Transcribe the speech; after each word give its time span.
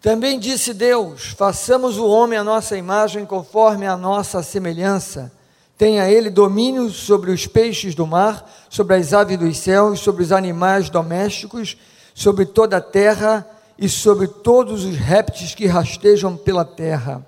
Também 0.00 0.38
disse 0.38 0.72
Deus: 0.72 1.34
façamos 1.36 1.98
o 1.98 2.06
homem 2.06 2.38
à 2.38 2.44
nossa 2.44 2.76
imagem, 2.76 3.26
conforme 3.26 3.84
a 3.84 3.96
nossa 3.96 4.42
semelhança. 4.44 5.32
Tenha 5.76 6.08
ele 6.08 6.30
domínio 6.30 6.88
sobre 6.90 7.32
os 7.32 7.46
peixes 7.46 7.94
do 7.96 8.06
mar, 8.06 8.48
sobre 8.68 8.94
as 8.94 9.12
aves 9.12 9.38
dos 9.38 9.58
céus, 9.58 10.00
sobre 10.00 10.22
os 10.22 10.30
animais 10.30 10.88
domésticos, 10.88 11.76
sobre 12.14 12.46
toda 12.46 12.76
a 12.76 12.80
terra 12.80 13.44
e 13.76 13.88
sobre 13.88 14.28
todos 14.28 14.84
os 14.84 14.96
répteis 14.96 15.54
que 15.54 15.66
rastejam 15.66 16.36
pela 16.36 16.64
terra. 16.64 17.24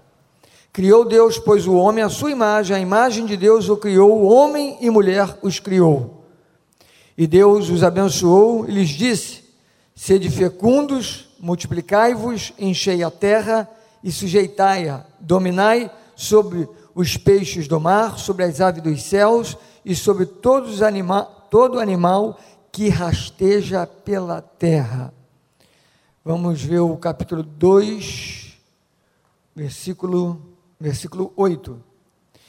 Criou 0.73 1.05
Deus, 1.05 1.39
pois, 1.39 1.67
o 1.67 1.75
homem 1.75 2.05
à 2.05 2.09
sua 2.09 2.31
imagem, 2.31 2.77
a 2.77 2.81
imagem 2.81 3.27
de 3.27 3.37
Deus 3.37 3.69
o 3.69 3.77
criou, 3.77 4.23
homem 4.23 4.79
e 4.81 4.89
mulher 4.91 5.39
os 5.43 5.59
criou. 5.59 6.25
E 7.19 7.27
Deus 7.27 7.69
os 7.69 7.83
abençoou 7.83 8.65
e 8.69 8.73
lhes 8.73 8.91
disse: 8.91 9.43
Sede 9.93 10.31
fecundos, 10.31 11.30
multiplicai-vos, 11.41 12.53
enchei 12.59 13.03
a 13.03 13.11
terra 13.11 13.69
e 14.05 14.13
sujeitai-a, 14.13 15.05
dominai 15.19 15.91
sobre 16.15 16.69
os 16.95 17.17
peixes 17.17 17.67
do 17.67 17.81
mar, 17.81 18.19
sobre 18.19 18.45
as 18.45 18.61
aves 18.61 18.83
dos 18.83 19.03
céus 19.03 19.57
e 19.85 19.97
sobre 19.97 20.27
todos 20.27 20.75
os 20.75 20.83
anima 20.83 21.25
todo 21.51 21.81
animal 21.81 22.39
que 22.71 22.89
rasteja 22.89 23.87
pela 23.87 24.41
terra. 24.41 25.13
Vamos 26.25 26.63
ver 26.63 26.81
o 26.81 26.97
capítulo 26.97 27.43
2, 27.43 28.57
versículo, 29.57 30.41
versículo 30.79 31.33
8. 31.37 31.83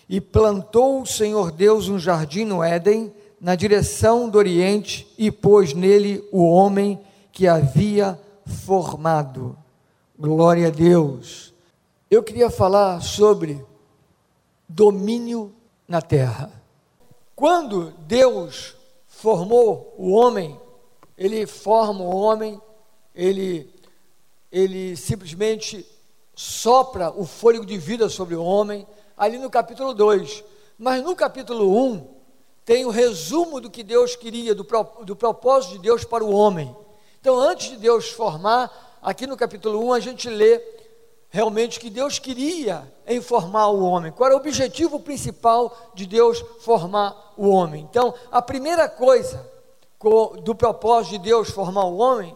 E 0.09 0.19
plantou 0.19 1.01
o 1.01 1.05
Senhor 1.05 1.51
Deus 1.51 1.87
um 1.87 1.97
jardim 1.97 2.43
no 2.43 2.61
Éden, 2.61 3.11
na 3.39 3.55
direção 3.55 4.29
do 4.29 4.37
Oriente, 4.37 5.07
e 5.17 5.31
pôs 5.31 5.73
nele 5.73 6.23
o 6.31 6.43
homem 6.43 6.99
que 7.31 7.47
havia 7.47 8.19
formado. 8.45 9.57
Glória 10.17 10.67
a 10.67 10.71
Deus. 10.71 11.53
Eu 12.09 12.21
queria 12.21 12.49
falar 12.49 13.01
sobre 13.01 13.65
domínio 14.67 15.53
na 15.87 16.01
terra. 16.01 16.51
Quando 17.35 17.91
Deus 17.99 18.75
formou 19.07 19.93
o 19.97 20.11
homem, 20.11 20.59
ele 21.17 21.45
forma 21.45 22.01
o 22.01 22.15
homem, 22.15 22.61
ele, 23.13 23.73
ele 24.51 24.95
simplesmente 24.95 25.85
sopra 26.35 27.11
o 27.11 27.25
fôlego 27.25 27.65
de 27.65 27.77
vida 27.77 28.09
sobre 28.09 28.35
o 28.35 28.43
homem, 28.43 28.87
ali 29.17 29.37
no 29.37 29.49
capítulo 29.49 29.93
2. 29.93 30.43
Mas 30.77 31.03
no 31.03 31.15
capítulo 31.15 31.69
1, 31.69 31.85
um, 31.85 32.07
tem 32.65 32.85
o 32.85 32.89
resumo 32.89 33.59
do 33.59 33.69
que 33.69 33.83
Deus 33.83 34.15
queria, 34.15 34.55
do, 34.55 34.65
do 35.03 35.15
propósito 35.15 35.73
de 35.73 35.79
Deus 35.79 36.03
para 36.03 36.23
o 36.23 36.31
homem. 36.31 36.75
Então, 37.21 37.39
antes 37.39 37.69
de 37.69 37.77
Deus 37.77 38.09
formar, 38.09 38.97
aqui 38.99 39.27
no 39.27 39.37
capítulo 39.37 39.85
1, 39.85 39.93
a 39.93 39.99
gente 39.99 40.27
lê 40.27 40.59
realmente 41.29 41.79
que 41.79 41.87
Deus 41.87 42.17
queria 42.17 42.91
em 43.05 43.21
formar 43.21 43.67
o 43.67 43.83
homem. 43.83 44.11
Qual 44.11 44.25
era 44.25 44.35
o 44.35 44.39
objetivo 44.39 44.99
principal 44.99 45.91
de 45.93 46.07
Deus 46.07 46.43
formar 46.61 47.33
o 47.37 47.47
homem? 47.47 47.87
Então, 47.87 48.11
a 48.31 48.41
primeira 48.41 48.89
coisa 48.89 49.47
do 50.41 50.55
propósito 50.55 51.11
de 51.11 51.29
Deus 51.29 51.51
formar 51.51 51.85
o 51.85 51.97
homem 51.97 52.35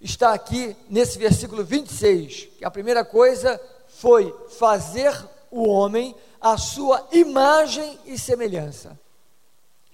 está 0.00 0.32
aqui 0.32 0.74
nesse 0.88 1.18
versículo 1.18 1.62
26, 1.62 2.48
que 2.56 2.64
a 2.64 2.70
primeira 2.70 3.04
coisa 3.04 3.60
foi 3.88 4.34
fazer 4.48 5.14
o 5.50 5.68
homem 5.68 6.16
a 6.40 6.56
sua 6.56 7.06
imagem 7.12 7.98
e 8.06 8.18
semelhança. 8.18 8.98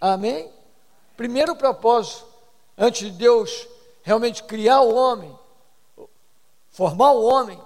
Amém? 0.00 0.48
Primeiro 1.16 1.56
propósito, 1.56 2.24
antes 2.78 3.00
de 3.00 3.10
Deus 3.10 3.68
realmente 4.02 4.42
criar 4.42 4.80
o 4.80 4.94
homem, 4.94 5.36
formar 6.70 7.12
o 7.12 7.24
homem, 7.24 7.60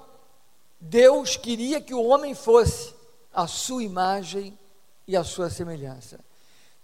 Deus 0.81 1.37
queria 1.37 1.81
que 1.81 1.95
o 1.95 2.03
homem 2.03 2.35
fosse 2.35 2.95
a 3.33 3.47
sua 3.47 3.83
imagem 3.83 4.57
e 5.07 5.17
a 5.17 5.25
sua 5.25 5.51
semelhança. 5.51 6.21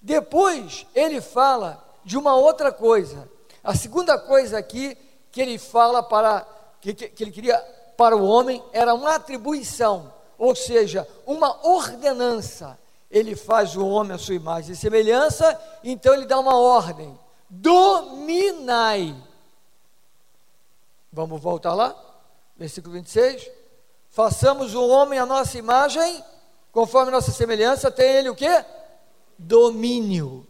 Depois 0.01 0.87
ele 0.95 1.21
fala 1.21 1.85
de 2.05 2.17
uma 2.17 2.35
outra 2.35 2.73
coisa. 2.73 3.29
A 3.63 3.75
segunda 3.75 4.19
coisa 4.19 4.59
aqui 4.59 4.97
que 5.31 5.41
ele 5.41 5.59
fala 5.59 6.03
para 6.03 6.47
que, 6.81 6.95
que, 6.95 7.23
ele 7.23 7.31
queria 7.31 7.59
para 7.97 8.17
o 8.17 8.25
homem 8.25 8.63
era 8.73 8.95
uma 8.95 9.15
atribuição, 9.15 10.13
ou 10.39 10.55
seja, 10.55 11.07
uma 11.27 11.67
ordenança. 11.67 12.79
Ele 13.11 13.37
faz 13.37 13.77
o 13.77 13.87
homem 13.87 14.15
a 14.15 14.19
sua 14.19 14.35
imagem 14.35 14.73
e 14.73 14.77
semelhança, 14.77 15.61
então 15.85 16.15
ele 16.15 16.25
dá 16.25 16.39
uma 16.39 16.57
ordem: 16.57 17.19
dominai 17.51 19.15
Vamos 21.13 21.41
voltar 21.41 21.75
lá? 21.75 21.95
Versículo 22.57 22.95
26. 22.95 23.51
Façamos 24.11 24.75
o 24.75 24.89
homem 24.89 25.19
a 25.19 25.27
nossa 25.27 25.59
imagem, 25.59 26.23
conforme 26.73 27.11
nossa 27.11 27.31
semelhança, 27.31 27.91
tem 27.91 28.17
ele 28.17 28.29
o 28.29 28.35
que? 28.35 28.65
Domínio. 29.39 30.47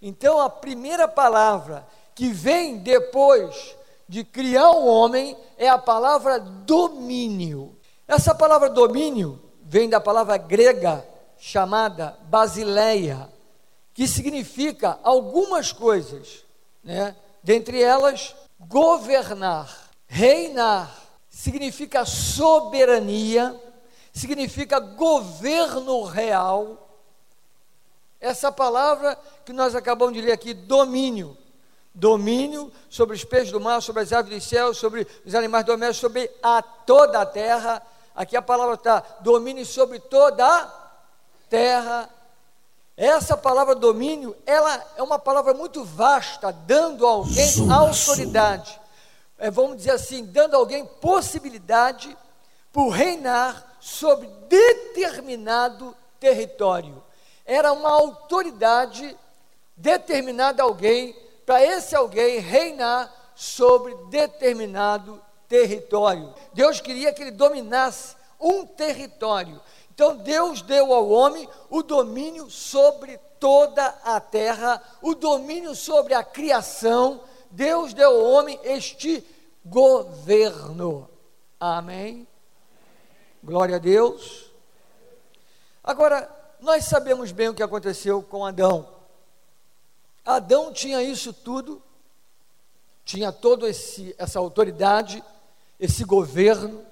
Então 0.00 0.40
a 0.40 0.48
primeira 0.50 1.06
palavra 1.06 1.86
que 2.14 2.28
vem 2.28 2.78
depois 2.78 3.76
de 4.08 4.24
criar 4.24 4.70
o 4.70 4.86
homem 4.86 5.36
é 5.56 5.68
a 5.68 5.78
palavra 5.78 6.38
domínio. 6.38 7.76
Essa 8.06 8.34
palavra 8.34 8.68
domínio 8.68 9.40
vem 9.62 9.88
da 9.88 10.00
palavra 10.00 10.36
grega 10.36 11.06
chamada 11.38 12.16
basileia, 12.24 13.28
que 13.94 14.06
significa 14.06 14.98
algumas 15.02 15.72
coisas, 15.72 16.44
né? 16.84 17.16
Dentre 17.42 17.82
elas, 17.82 18.34
governar. 18.60 19.81
Reinar 20.14 20.94
significa 21.30 22.04
soberania, 22.04 23.58
significa 24.12 24.78
governo 24.78 26.04
real. 26.04 26.86
Essa 28.20 28.52
palavra 28.52 29.18
que 29.42 29.54
nós 29.54 29.74
acabamos 29.74 30.12
de 30.12 30.20
ler 30.20 30.32
aqui, 30.32 30.52
domínio. 30.52 31.34
Domínio 31.94 32.70
sobre 32.90 33.16
os 33.16 33.24
peixes 33.24 33.50
do 33.50 33.58
mar, 33.58 33.80
sobre 33.80 34.02
as 34.02 34.12
aves 34.12 34.30
dos 34.34 34.44
céus, 34.44 34.76
sobre 34.76 35.06
os 35.24 35.34
animais 35.34 35.64
domésticos, 35.64 36.00
sobre 36.00 36.30
a 36.42 36.60
toda 36.60 37.22
a 37.22 37.26
terra. 37.26 37.80
Aqui 38.14 38.36
a 38.36 38.42
palavra 38.42 38.74
está 38.74 39.02
domínio 39.20 39.64
sobre 39.64 39.98
toda 39.98 40.46
a 40.46 40.70
terra. 41.48 42.10
Essa 42.98 43.34
palavra 43.34 43.74
domínio, 43.74 44.36
ela 44.44 44.92
é 44.94 45.02
uma 45.02 45.18
palavra 45.18 45.54
muito 45.54 45.82
vasta, 45.82 46.52
dando 46.52 47.06
a 47.06 47.12
alguém 47.12 47.72
autoridade 47.72 48.81
vamos 49.50 49.78
dizer 49.78 49.92
assim, 49.92 50.24
dando 50.24 50.54
a 50.54 50.58
alguém 50.58 50.86
possibilidade 50.86 52.16
por 52.72 52.90
reinar 52.90 53.76
sobre 53.80 54.28
determinado 54.48 55.96
território. 56.20 57.02
Era 57.44 57.72
uma 57.72 57.90
autoridade 57.90 59.16
determinada 59.76 60.62
a 60.62 60.66
alguém, 60.66 61.16
para 61.44 61.62
esse 61.64 61.96
alguém 61.96 62.38
reinar 62.38 63.12
sobre 63.34 63.94
determinado 64.08 65.20
território. 65.48 66.32
Deus 66.54 66.80
queria 66.80 67.12
que 67.12 67.22
ele 67.22 67.32
dominasse 67.32 68.14
um 68.40 68.64
território. 68.64 69.60
Então 69.94 70.16
Deus 70.16 70.62
deu 70.62 70.92
ao 70.94 71.08
homem 71.10 71.48
o 71.68 71.82
domínio 71.82 72.50
sobre 72.50 73.18
toda 73.38 73.86
a 74.04 74.20
terra, 74.20 74.82
o 75.02 75.14
domínio 75.14 75.74
sobre 75.74 76.14
a 76.14 76.22
criação. 76.22 77.20
Deus 77.52 77.92
deu 77.92 78.10
ao 78.10 78.24
homem 78.32 78.58
este 78.64 79.24
governo. 79.64 81.08
Amém? 81.60 82.26
Glória 83.44 83.76
a 83.76 83.78
Deus. 83.78 84.50
Agora, 85.84 86.28
nós 86.60 86.84
sabemos 86.84 87.30
bem 87.30 87.48
o 87.48 87.54
que 87.54 87.62
aconteceu 87.62 88.22
com 88.22 88.46
Adão. 88.46 88.88
Adão 90.24 90.72
tinha 90.72 91.02
isso 91.02 91.32
tudo, 91.32 91.82
tinha 93.04 93.30
toda 93.30 93.68
essa 93.68 94.38
autoridade, 94.38 95.22
esse 95.78 96.04
governo. 96.04 96.86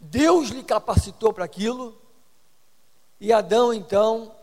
Deus 0.00 0.48
lhe 0.48 0.62
capacitou 0.62 1.32
para 1.32 1.44
aquilo. 1.44 2.00
E 3.20 3.32
Adão, 3.32 3.74
então, 3.74 4.34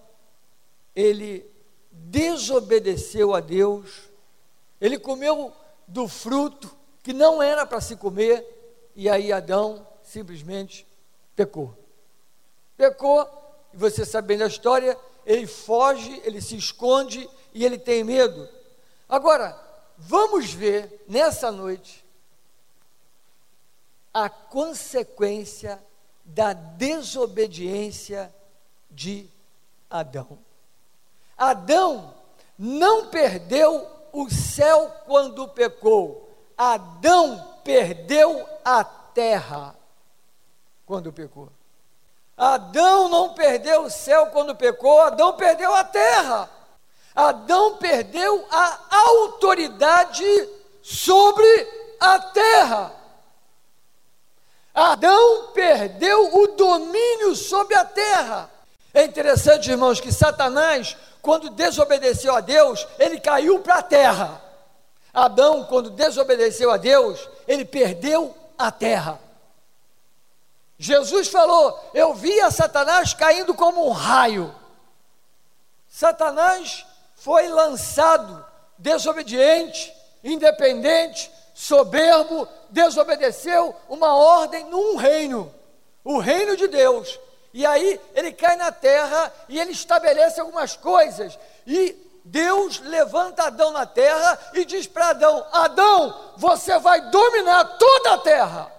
ele 0.93 1.49
desobedeceu 1.89 3.33
a 3.33 3.39
Deus, 3.39 4.09
ele 4.79 4.97
comeu 4.97 5.53
do 5.87 6.07
fruto 6.07 6.75
que 7.03 7.13
não 7.13 7.41
era 7.41 7.65
para 7.65 7.81
se 7.81 7.95
comer, 7.95 8.43
e 8.95 9.09
aí 9.09 9.31
Adão 9.31 9.85
simplesmente 10.03 10.87
pecou. 11.35 11.77
Pecou, 12.75 13.27
e 13.73 13.77
você 13.77 14.05
sabe 14.05 14.29
bem 14.29 14.37
da 14.37 14.47
história, 14.47 14.97
ele 15.25 15.47
foge, 15.47 16.21
ele 16.23 16.41
se 16.41 16.55
esconde 16.55 17.29
e 17.53 17.63
ele 17.65 17.77
tem 17.77 18.03
medo. 18.03 18.47
Agora, 19.07 19.59
vamos 19.97 20.51
ver 20.51 21.03
nessa 21.07 21.51
noite 21.51 22.03
a 24.13 24.29
consequência 24.29 25.83
da 26.23 26.53
desobediência 26.53 28.33
de 28.89 29.29
Adão. 29.89 30.39
Adão 31.37 32.13
não 32.57 33.09
perdeu 33.09 33.94
o 34.15 34.29
céu 34.29 34.91
quando 35.05 35.45
pecou. 35.49 36.29
Adão 36.57 37.59
perdeu 37.65 38.47
a 38.63 38.81
terra 38.81 39.75
quando 40.85 41.11
pecou. 41.11 41.49
Adão 42.37 43.09
não 43.09 43.33
perdeu 43.33 43.83
o 43.83 43.89
céu 43.89 44.27
quando 44.27 44.55
pecou, 44.55 45.01
Adão 45.01 45.33
perdeu 45.33 45.73
a 45.75 45.83
terra. 45.83 46.49
Adão 47.13 47.77
perdeu 47.77 48.45
a 48.49 48.79
autoridade 48.89 50.49
sobre 50.81 51.67
a 51.99 52.19
terra. 52.19 52.93
Adão 54.73 55.51
perdeu 55.53 56.37
o 56.37 56.47
domínio 56.55 57.35
sobre 57.35 57.75
a 57.75 57.83
terra. 57.83 58.49
É 58.93 59.03
interessante, 59.03 59.71
irmãos, 59.71 59.99
que 59.99 60.11
Satanás, 60.11 60.95
quando 61.25 61.49
desobedeceu 61.49 62.35
a 62.35 62.39
Deus, 62.39 62.87
ele 62.99 63.19
caiu 63.19 63.59
para 63.59 63.79
a 63.79 63.81
terra. 63.81 64.39
Adão, 65.11 65.63
quando 65.63 65.89
desobedeceu 65.89 66.69
a 66.69 66.77
Deus, 66.77 67.27
ele 67.47 67.65
perdeu 67.65 68.37
a 68.55 68.69
terra. 68.69 69.19
Jesus 70.77 71.27
falou: 71.27 71.89
Eu 71.95 72.13
via 72.13 72.51
Satanás 72.51 73.15
caindo 73.15 73.55
como 73.55 73.87
um 73.87 73.91
raio. 73.91 74.53
Satanás 75.89 76.85
foi 77.15 77.47
lançado 77.47 78.45
desobediente, 78.77 79.91
independente, 80.23 81.31
soberbo, 81.55 82.47
desobedeceu 82.69 83.75
uma 83.89 84.15
ordem 84.15 84.65
num 84.65 84.95
reino, 84.95 85.51
o 86.03 86.19
reino 86.19 86.55
de 86.55 86.67
Deus. 86.67 87.19
E 87.55 87.65
aí 87.65 88.01
ele 88.13 88.33
cai 88.33 88.57
na 88.57 88.69
terra 88.69 89.31
e 89.47 89.57
ele 89.57 89.71
estabelece 89.71 90.41
algumas 90.41 90.75
coisas. 90.75 91.39
E 91.65 91.95
Deus 92.25 92.81
levanta 92.81 93.43
Adão 93.43 93.71
na 93.71 93.85
terra 93.85 94.37
e 94.53 94.65
diz 94.65 94.85
para 94.87 95.11
Adão: 95.11 95.47
Adão, 95.53 96.33
você 96.35 96.77
vai 96.79 97.09
dominar 97.09 97.63
toda 97.77 98.13
a 98.15 98.17
terra. 98.17 98.69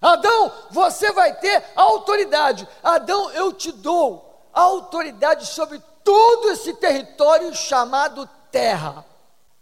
Adão, 0.00 0.50
você 0.70 1.12
vai 1.12 1.34
ter 1.34 1.62
autoridade. 1.76 2.66
Adão, 2.82 3.30
eu 3.32 3.52
te 3.52 3.70
dou 3.70 4.48
autoridade 4.50 5.44
sobre 5.44 5.78
todo 6.02 6.48
esse 6.52 6.72
território 6.72 7.54
chamado 7.54 8.26
terra. 8.50 9.04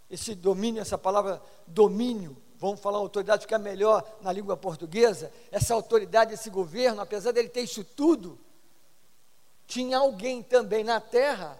Esse 0.08 0.32
domínio, 0.32 0.80
essa 0.80 0.96
palavra 0.96 1.42
domínio, 1.66 2.36
vamos 2.56 2.78
falar 2.78 2.98
autoridade, 2.98 3.42
fica 3.42 3.58
melhor 3.58 4.04
na 4.22 4.30
língua 4.30 4.56
portuguesa. 4.56 5.32
Essa 5.50 5.74
autoridade, 5.74 6.34
esse 6.34 6.50
governo, 6.50 7.02
apesar 7.02 7.32
dele 7.32 7.48
ter 7.48 7.62
isso 7.62 7.82
tudo, 7.82 8.43
tinha 9.66 9.98
alguém 9.98 10.42
também 10.42 10.84
na 10.84 11.00
terra 11.00 11.58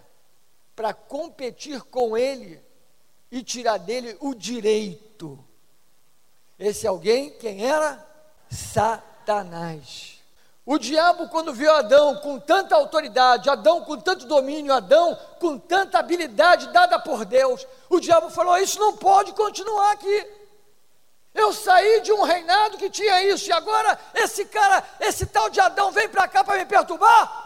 para 0.75 0.93
competir 0.93 1.83
com 1.83 2.17
ele 2.17 2.62
e 3.31 3.43
tirar 3.43 3.79
dele 3.79 4.17
o 4.21 4.35
direito. 4.35 5.43
Esse 6.59 6.87
alguém, 6.87 7.31
quem 7.31 7.65
era? 7.67 8.05
Satanás. 8.51 10.15
O 10.67 10.79
diabo, 10.79 11.29
quando 11.29 11.53
viu 11.53 11.71
Adão 11.71 12.17
com 12.17 12.41
tanta 12.41 12.75
autoridade, 12.75 13.51
Adão 13.51 13.85
com 13.85 13.99
tanto 13.99 14.27
domínio, 14.27 14.73
Adão 14.73 15.15
com 15.39 15.59
tanta 15.59 15.99
habilidade 15.99 16.69
dada 16.69 16.99
por 16.99 17.25
Deus, 17.27 17.67
o 17.91 18.01
diabo 18.01 18.31
falou: 18.31 18.56
Isso 18.56 18.79
não 18.79 18.97
pode 18.97 19.33
continuar 19.33 19.93
aqui. 19.93 20.27
Eu 21.35 21.53
saí 21.53 22.01
de 22.01 22.12
um 22.12 22.23
reinado 22.23 22.79
que 22.79 22.89
tinha 22.89 23.23
isso, 23.25 23.51
e 23.51 23.53
agora 23.53 23.99
esse 24.15 24.47
cara, 24.47 24.83
esse 25.01 25.27
tal 25.27 25.51
de 25.51 25.61
Adão, 25.61 25.91
vem 25.91 26.09
para 26.09 26.29
cá 26.29 26.43
para 26.43 26.56
me 26.56 26.65
perturbar? 26.65 27.44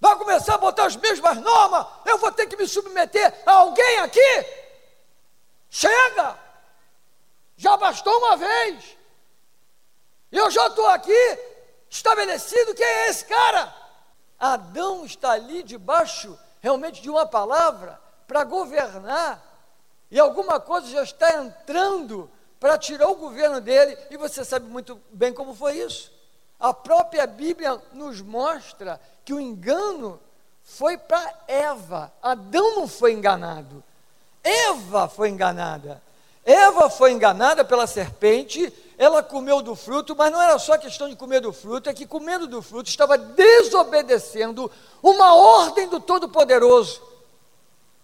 Vai 0.00 0.16
começar 0.16 0.54
a 0.54 0.58
botar 0.58 0.86
as 0.86 0.96
mesmas 0.96 1.36
normas? 1.36 1.86
Eu 2.06 2.16
vou 2.18 2.32
ter 2.32 2.46
que 2.46 2.56
me 2.56 2.66
submeter 2.66 3.42
a 3.44 3.52
alguém 3.52 3.98
aqui? 3.98 4.46
Chega! 5.68 6.38
Já 7.56 7.76
bastou 7.76 8.16
uma 8.18 8.36
vez. 8.36 8.96
Eu 10.32 10.50
já 10.50 10.68
estou 10.68 10.86
aqui 10.86 11.38
estabelecido 11.90 12.74
quem 12.74 12.86
é 12.86 13.08
esse 13.10 13.26
cara. 13.26 13.74
Adão 14.38 15.04
está 15.04 15.32
ali 15.32 15.62
debaixo 15.62 16.38
realmente 16.60 17.02
de 17.02 17.10
uma 17.10 17.26
palavra 17.26 18.00
para 18.26 18.44
governar, 18.44 19.42
e 20.10 20.18
alguma 20.18 20.60
coisa 20.60 20.86
já 20.86 21.02
está 21.02 21.34
entrando 21.34 22.30
para 22.58 22.78
tirar 22.78 23.08
o 23.08 23.16
governo 23.16 23.60
dele, 23.60 23.98
e 24.10 24.16
você 24.16 24.44
sabe 24.44 24.66
muito 24.66 25.00
bem 25.10 25.32
como 25.32 25.54
foi 25.54 25.78
isso. 25.78 26.12
A 26.60 26.74
própria 26.74 27.26
Bíblia 27.26 27.80
nos 27.92 28.20
mostra 28.20 29.00
que 29.24 29.32
o 29.32 29.40
engano 29.40 30.20
foi 30.62 30.98
para 30.98 31.32
Eva. 31.48 32.12
Adão 32.22 32.76
não 32.76 32.86
foi 32.86 33.12
enganado. 33.12 33.82
Eva 34.44 35.08
foi 35.08 35.30
enganada. 35.30 36.02
Eva 36.44 36.88
foi 36.88 37.12
enganada 37.12 37.64
pela 37.64 37.86
serpente, 37.86 38.72
ela 38.96 39.22
comeu 39.22 39.62
do 39.62 39.76
fruto, 39.76 40.16
mas 40.16 40.32
não 40.32 40.40
era 40.40 40.58
só 40.58 40.76
questão 40.78 41.08
de 41.08 41.14
comer 41.14 41.40
do 41.40 41.52
fruto, 41.52 41.88
é 41.88 41.94
que 41.94 42.06
comendo 42.06 42.46
do 42.46 42.62
fruto 42.62 42.88
estava 42.88 43.16
desobedecendo 43.16 44.70
uma 45.02 45.34
ordem 45.34 45.88
do 45.88 46.00
Todo-Poderoso. 46.00 47.02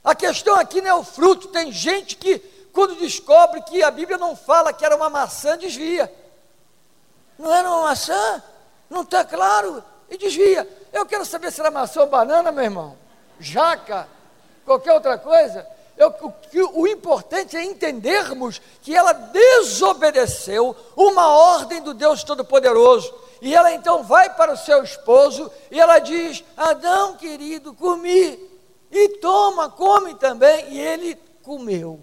A 0.05 0.15
questão 0.15 0.55
aqui 0.55 0.81
não 0.81 0.91
é 0.91 0.95
o 0.95 1.03
fruto, 1.03 1.49
tem 1.49 1.73
gente 1.73 2.17
que, 2.17 2.39
quando 2.73 2.95
descobre 2.95 3.63
que 3.63 3.83
a 3.83 3.91
Bíblia 3.91 4.19
não 4.19 4.37
fala 4.37 4.73
que 4.73 4.85
era 4.85 4.97
uma 4.97 5.11
maçã, 5.11 5.57
desvia. 5.57 6.13
Não 7.39 7.55
era 7.55 7.69
uma 7.69 7.83
maçã? 7.83 8.43
Não 8.89 9.03
está 9.03 9.25
claro? 9.25 9.83
E 10.09 10.17
desvia. 10.17 10.69
Eu 10.93 11.05
quero 11.05 11.25
saber 11.25 11.53
se 11.53 11.61
era 11.61 11.71
maçã 11.71 12.01
ou 12.01 12.07
banana, 12.07 12.53
meu 12.53 12.65
irmão. 12.65 12.97
Jaca, 13.39 14.09
qualquer 14.65 14.93
outra 14.93 15.19
coisa. 15.19 15.67
Eu, 15.97 16.11
o, 16.11 16.83
o 16.83 16.87
importante 16.87 17.57
é 17.57 17.65
entendermos 17.65 18.61
que 18.83 18.95
ela 18.95 19.13
desobedeceu 19.13 20.77
uma 20.95 21.29
ordem 21.29 21.83
do 21.83 21.95
Deus 21.95 22.23
Todo-Poderoso. 22.23 23.13
E 23.41 23.55
ela 23.55 23.73
então 23.73 24.03
vai 24.03 24.35
para 24.35 24.53
o 24.53 24.57
seu 24.57 24.83
esposo 24.83 25.51
e 25.71 25.81
ela 25.81 25.99
diz: 25.99 26.45
Adão 26.57 27.17
querido, 27.17 27.75
comi. 27.75 28.39
E 28.91 29.09
toma, 29.19 29.69
come 29.69 30.15
também. 30.15 30.73
E 30.73 30.81
ele 30.81 31.19
comeu. 31.43 32.01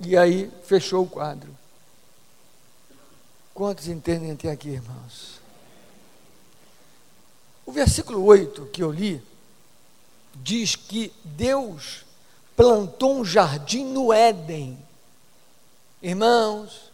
E 0.00 0.16
aí 0.16 0.50
fechou 0.64 1.04
o 1.04 1.08
quadro. 1.08 1.50
Quantos 3.58 3.88
entendem 3.88 4.30
até 4.30 4.52
aqui, 4.52 4.68
irmãos? 4.68 5.40
O 7.66 7.72
versículo 7.72 8.24
8 8.24 8.66
que 8.66 8.80
eu 8.80 8.92
li 8.92 9.20
diz 10.32 10.76
que 10.76 11.12
Deus 11.24 12.04
plantou 12.54 13.16
um 13.16 13.24
jardim 13.24 13.84
no 13.84 14.12
Éden. 14.12 14.78
Irmãos, 16.00 16.92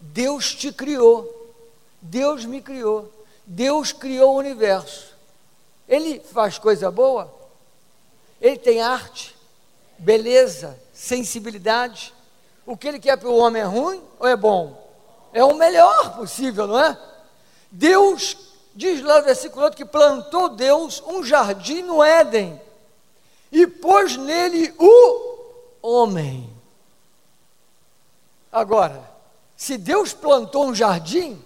Deus 0.00 0.54
te 0.54 0.72
criou, 0.72 1.52
Deus 2.00 2.46
me 2.46 2.62
criou, 2.62 3.12
Deus 3.44 3.92
criou 3.92 4.36
o 4.36 4.38
universo. 4.38 5.14
Ele 5.86 6.20
faz 6.20 6.56
coisa 6.56 6.90
boa, 6.90 7.30
ele 8.40 8.56
tem 8.56 8.80
arte, 8.80 9.36
beleza, 9.98 10.80
sensibilidade. 10.94 12.14
O 12.64 12.78
que 12.78 12.88
ele 12.88 12.98
quer 12.98 13.18
para 13.18 13.28
o 13.28 13.36
homem 13.36 13.60
é 13.60 13.66
ruim 13.66 14.02
ou 14.18 14.26
é 14.26 14.34
bom? 14.34 14.83
É 15.34 15.42
o 15.42 15.54
melhor 15.54 16.16
possível, 16.16 16.68
não 16.68 16.78
é? 16.78 16.96
Deus, 17.70 18.36
diz 18.72 19.02
lá 19.02 19.18
no 19.18 19.24
versículo 19.24 19.64
8, 19.64 19.76
que 19.76 19.84
plantou 19.84 20.48
Deus 20.48 21.02
um 21.04 21.24
jardim 21.24 21.82
no 21.82 22.02
Éden 22.02 22.58
e 23.50 23.66
pôs 23.66 24.16
nele 24.16 24.72
o 24.78 25.34
homem. 25.82 26.48
Agora, 28.52 29.02
se 29.56 29.76
Deus 29.76 30.12
plantou 30.12 30.66
um 30.66 30.74
jardim, 30.74 31.42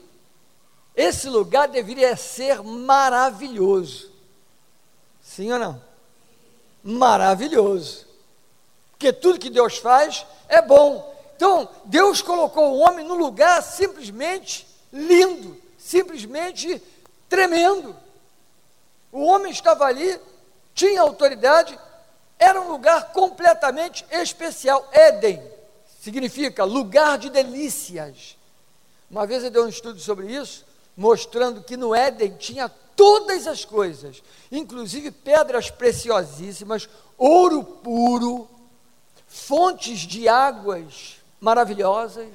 esse 0.95 1.26
lugar 1.30 1.66
deveria 1.66 2.14
ser 2.14 2.62
maravilhoso. 2.62 4.11
Sim 5.23 5.50
ou 5.52 5.59
não? 5.59 5.83
Maravilhoso. 6.85 8.07
Porque 8.90 9.14
tudo 9.14 9.38
que 9.38 9.49
Deus 9.49 9.78
faz 9.78 10.26
é 10.47 10.61
bom. 10.61 11.17
Então, 11.38 11.68
Deus 11.85 12.21
colocou 12.21 12.73
o 12.73 12.78
homem 12.78 13.07
no 13.07 13.14
lugar 13.14 13.62
simplesmente 13.62 14.66
lindo, 14.92 15.57
simplesmente 15.78 16.83
tremendo. 17.28 17.95
O 19.12 19.23
homem 19.23 19.52
estava 19.52 19.85
ali, 19.85 20.18
tinha 20.75 21.00
autoridade, 21.00 21.78
era 22.40 22.61
um 22.61 22.68
lugar 22.68 23.12
completamente 23.12 24.04
especial. 24.11 24.88
Éden 24.90 25.40
significa 26.00 26.64
lugar 26.64 27.16
de 27.18 27.30
delícias. 27.30 28.37
Uma 29.09 29.25
vez 29.25 29.45
eu 29.45 29.50
dei 29.52 29.62
um 29.62 29.68
estudo 29.68 30.00
sobre 30.00 30.26
isso, 30.26 30.66
mostrando 30.97 31.62
que 31.62 31.76
no 31.76 31.95
Éden 31.95 32.35
tinha 32.37 32.68
todas 32.97 33.47
as 33.47 33.64
coisas, 33.64 34.25
inclusive 34.50 35.12
pedras 35.12 35.71
preciosíssimas, 35.71 36.88
ouro 37.16 37.62
puro, 37.62 38.50
fontes 39.28 40.00
de 40.00 40.28
águas 40.28 41.17
maravilhosas, 41.40 42.28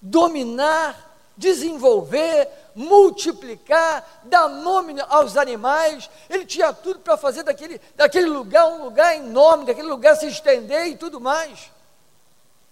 dominar, 0.00 1.10
desenvolver, 1.36 2.48
multiplicar, 2.74 4.22
dar 4.24 4.48
nome 4.48 5.00
aos 5.08 5.36
animais. 5.36 6.10
Ele 6.28 6.44
tinha 6.44 6.72
tudo 6.72 7.00
para 7.00 7.16
fazer 7.16 7.42
daquele, 7.42 7.80
daquele 7.96 8.26
lugar 8.26 8.66
um 8.68 8.84
lugar 8.84 9.16
enorme, 9.16 9.66
daquele 9.66 9.88
lugar 9.88 10.16
se 10.16 10.26
estender 10.26 10.88
e 10.88 10.96
tudo 10.96 11.20
mais. 11.20 11.70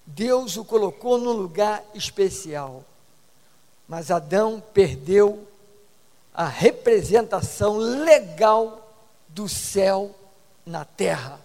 Deus 0.06 0.56
o 0.56 0.64
colocou 0.64 1.18
num 1.18 1.32
lugar 1.32 1.82
especial. 1.94 2.84
Mas 3.86 4.10
Adão 4.10 4.62
perdeu 4.72 5.46
a 6.32 6.46
representação 6.46 7.76
legal 7.76 8.88
do 9.28 9.48
céu 9.48 10.14
na 10.64 10.84
terra. 10.84 11.40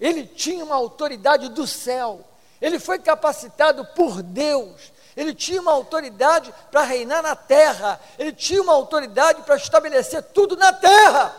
Ele 0.00 0.24
tinha 0.24 0.64
uma 0.64 0.76
autoridade 0.76 1.48
do 1.48 1.66
céu, 1.66 2.20
ele 2.60 2.78
foi 2.78 2.98
capacitado 2.98 3.84
por 3.84 4.22
Deus, 4.22 4.92
ele 5.16 5.34
tinha 5.34 5.60
uma 5.60 5.72
autoridade 5.72 6.54
para 6.70 6.82
reinar 6.82 7.22
na 7.22 7.34
terra, 7.34 8.00
ele 8.18 8.32
tinha 8.32 8.62
uma 8.62 8.72
autoridade 8.72 9.42
para 9.42 9.56
estabelecer 9.56 10.22
tudo 10.22 10.56
na 10.56 10.72
terra. 10.72 11.34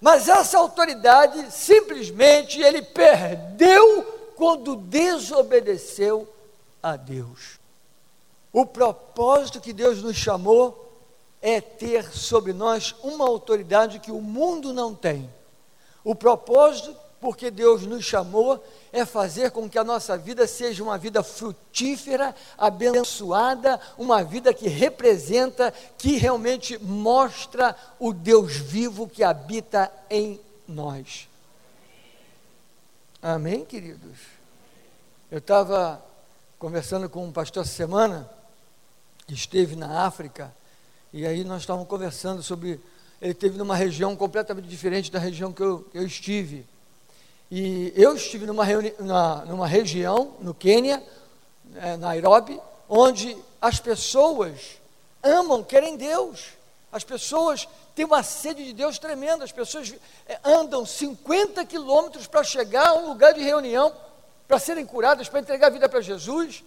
Mas 0.00 0.28
essa 0.28 0.58
autoridade 0.58 1.50
simplesmente 1.50 2.60
ele 2.60 2.82
perdeu 2.82 4.32
quando 4.36 4.76
desobedeceu 4.76 6.32
a 6.82 6.96
Deus. 6.96 7.58
O 8.52 8.64
propósito 8.64 9.60
que 9.60 9.72
Deus 9.72 10.02
nos 10.02 10.16
chamou 10.16 10.88
é 11.42 11.60
ter 11.60 12.10
sobre 12.12 12.52
nós 12.52 12.94
uma 13.02 13.26
autoridade 13.26 13.98
que 13.98 14.10
o 14.10 14.20
mundo 14.20 14.72
não 14.72 14.94
tem. 14.94 15.28
O 16.02 16.14
propósito, 16.14 16.96
porque 17.20 17.50
Deus 17.50 17.82
nos 17.82 18.04
chamou, 18.04 18.64
é 18.92 19.04
fazer 19.04 19.50
com 19.50 19.68
que 19.68 19.78
a 19.78 19.84
nossa 19.84 20.16
vida 20.16 20.46
seja 20.46 20.82
uma 20.82 20.98
vida 20.98 21.22
frutífera, 21.22 22.34
abençoada, 22.56 23.80
uma 23.96 24.22
vida 24.22 24.52
que 24.54 24.68
representa, 24.68 25.72
que 25.96 26.16
realmente 26.16 26.78
mostra 26.78 27.76
o 27.98 28.12
Deus 28.12 28.56
vivo 28.56 29.08
que 29.08 29.22
habita 29.22 29.90
em 30.10 30.40
nós. 30.66 31.28
Amém, 33.22 33.64
queridos? 33.64 34.18
Eu 35.30 35.38
estava 35.38 36.02
conversando 36.58 37.08
com 37.08 37.26
um 37.26 37.32
pastor 37.32 37.62
essa 37.62 37.72
semana, 37.72 38.28
que 39.26 39.34
esteve 39.34 39.76
na 39.76 40.06
África, 40.06 40.52
e 41.12 41.26
aí 41.26 41.44
nós 41.44 41.62
estávamos 41.62 41.88
conversando 41.88 42.42
sobre. 42.42 42.80
Ele 43.20 43.32
esteve 43.32 43.58
numa 43.58 43.74
região 43.74 44.14
completamente 44.14 44.68
diferente 44.68 45.10
da 45.10 45.18
região 45.18 45.52
que 45.52 45.62
eu, 45.62 45.80
que 45.90 45.98
eu 45.98 46.06
estive. 46.06 46.64
E 47.50 47.92
eu 47.96 48.14
estive 48.14 48.46
numa, 48.46 48.64
numa, 48.98 49.44
numa 49.46 49.66
região, 49.66 50.34
no 50.40 50.52
Quênia, 50.52 51.02
é, 51.76 51.96
Nairobi, 51.96 52.60
onde 52.88 53.36
as 53.60 53.80
pessoas 53.80 54.78
amam, 55.22 55.62
querem 55.62 55.96
Deus. 55.96 56.58
As 56.92 57.04
pessoas 57.04 57.66
têm 57.94 58.04
uma 58.04 58.22
sede 58.22 58.64
de 58.64 58.72
Deus 58.72 58.98
tremenda. 58.98 59.44
As 59.44 59.52
pessoas 59.52 59.94
é, 60.26 60.38
andam 60.44 60.84
50 60.84 61.64
quilômetros 61.64 62.26
para 62.26 62.44
chegar 62.44 62.88
a 62.88 62.94
um 62.94 63.08
lugar 63.08 63.32
de 63.32 63.42
reunião, 63.42 63.94
para 64.46 64.58
serem 64.58 64.84
curadas, 64.84 65.28
para 65.28 65.40
entregar 65.40 65.68
a 65.68 65.70
vida 65.70 65.88
para 65.88 66.00
Jesus. 66.00 66.62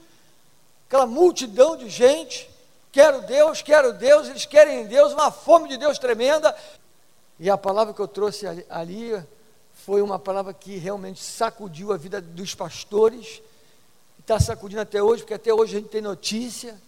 Aquela 0.87 1.05
multidão 1.05 1.77
de 1.77 1.89
gente. 1.89 2.49
Quero 2.91 3.21
Deus, 3.21 3.61
quero 3.61 3.93
Deus, 3.93 4.27
eles 4.27 4.45
querem 4.45 4.85
Deus, 4.85 5.13
uma 5.13 5.31
fome 5.31 5.69
de 5.69 5.77
Deus 5.77 5.97
tremenda. 5.97 6.55
E 7.39 7.49
a 7.49 7.57
palavra 7.57 7.93
que 7.93 7.99
eu 7.99 8.07
trouxe 8.07 8.45
ali, 8.45 8.65
ali 8.69 9.23
foi 9.85 10.01
uma 10.01 10.19
palavra 10.19 10.53
que 10.53 10.77
realmente 10.77 11.19
sacudiu 11.19 11.91
a 11.91 11.97
vida 11.97 12.21
dos 12.21 12.53
pastores, 12.53 13.41
está 14.19 14.39
sacudindo 14.39 14.81
até 14.81 15.01
hoje, 15.01 15.23
porque 15.23 15.33
até 15.33 15.51
hoje 15.51 15.75
a 15.75 15.79
gente 15.79 15.89
tem 15.89 16.01
notícia. 16.01 16.79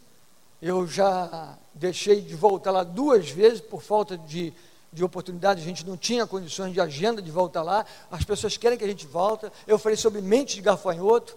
Eu 0.61 0.87
já 0.87 1.57
deixei 1.73 2.21
de 2.21 2.35
voltar 2.35 2.69
lá 2.69 2.83
duas 2.83 3.29
vezes 3.29 3.59
por 3.59 3.81
falta 3.81 4.15
de, 4.15 4.53
de 4.91 5.03
oportunidade, 5.03 5.59
a 5.59 5.65
gente 5.65 5.85
não 5.85 5.97
tinha 5.97 6.27
condições 6.27 6.71
de 6.71 6.79
agenda 6.79 7.19
de 7.19 7.31
voltar 7.31 7.63
lá, 7.63 7.83
as 8.11 8.23
pessoas 8.23 8.57
querem 8.57 8.77
que 8.77 8.83
a 8.83 8.87
gente 8.87 9.07
volte. 9.07 9.51
Eu 9.65 9.79
falei 9.79 9.97
sobre 9.97 10.21
mente 10.21 10.55
de 10.55 10.61
gafanhoto, 10.61 11.35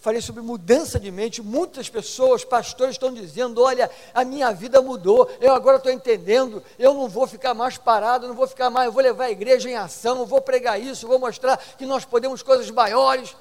falei 0.00 0.20
sobre 0.20 0.42
mudança 0.42 0.98
de 0.98 1.10
mente. 1.10 1.42
Muitas 1.42 1.88
pessoas, 1.88 2.44
pastores, 2.44 2.94
estão 2.94 3.12
dizendo: 3.12 3.62
olha, 3.62 3.90
a 4.12 4.24
minha 4.24 4.50
vida 4.52 4.82
mudou, 4.82 5.30
eu 5.40 5.54
agora 5.54 5.76
estou 5.76 5.92
entendendo, 5.92 6.62
eu 6.78 6.94
não 6.94 7.08
vou 7.08 7.26
ficar 7.26 7.54
mais 7.54 7.78
parado, 7.78 8.26
não 8.26 8.34
vou 8.34 8.46
ficar 8.46 8.70
mais, 8.70 8.86
eu 8.86 8.92
vou 8.92 9.02
levar 9.02 9.24
a 9.26 9.30
igreja 9.30 9.70
em 9.70 9.76
ação, 9.76 10.18
eu 10.18 10.26
vou 10.26 10.40
pregar 10.40 10.80
isso, 10.80 11.06
vou 11.06 11.18
mostrar 11.18 11.56
que 11.56 11.86
nós 11.86 12.04
podemos 12.04 12.42
coisas 12.42 12.70
maiores. 12.70 13.36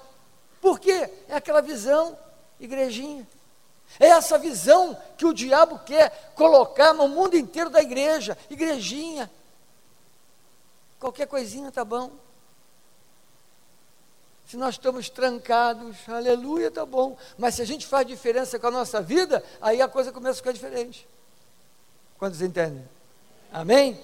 Por 0.61 0.79
quê? 0.79 1.09
É 1.27 1.35
aquela 1.35 1.61
visão, 1.61 2.17
igrejinha. 2.59 3.27
É 3.99 4.07
essa 4.07 4.37
visão 4.37 4.95
que 5.17 5.25
o 5.25 5.33
diabo 5.33 5.79
quer 5.79 6.31
colocar 6.35 6.93
no 6.93 7.07
mundo 7.07 7.35
inteiro 7.35 7.69
da 7.69 7.81
igreja, 7.81 8.37
igrejinha. 8.49 9.31
Qualquer 10.99 11.25
coisinha 11.25 11.71
tá 11.71 11.83
bom. 11.83 12.11
Se 14.49 14.57
nós 14.57 14.75
estamos 14.75 15.11
trancados, 15.11 15.95
aleluia, 16.07 16.71
tá 16.71 16.83
bom. 16.83 17.15
Mas 17.37 17.53
se 17.53 17.61
a 17.61 17.65
gente 17.65 17.85
faz 17.85 18.07
diferença 18.07 18.57
com 18.57 18.65
a 18.65 18.71
nossa 18.71 18.99
vida, 18.99 19.43
aí 19.61 19.79
a 19.79 19.87
coisa 19.87 20.11
começa 20.11 20.31
a 20.31 20.37
ficar 20.37 20.51
diferente. 20.53 21.07
Quantos 22.17 22.41
entendem? 22.41 22.83
Amém? 23.53 24.03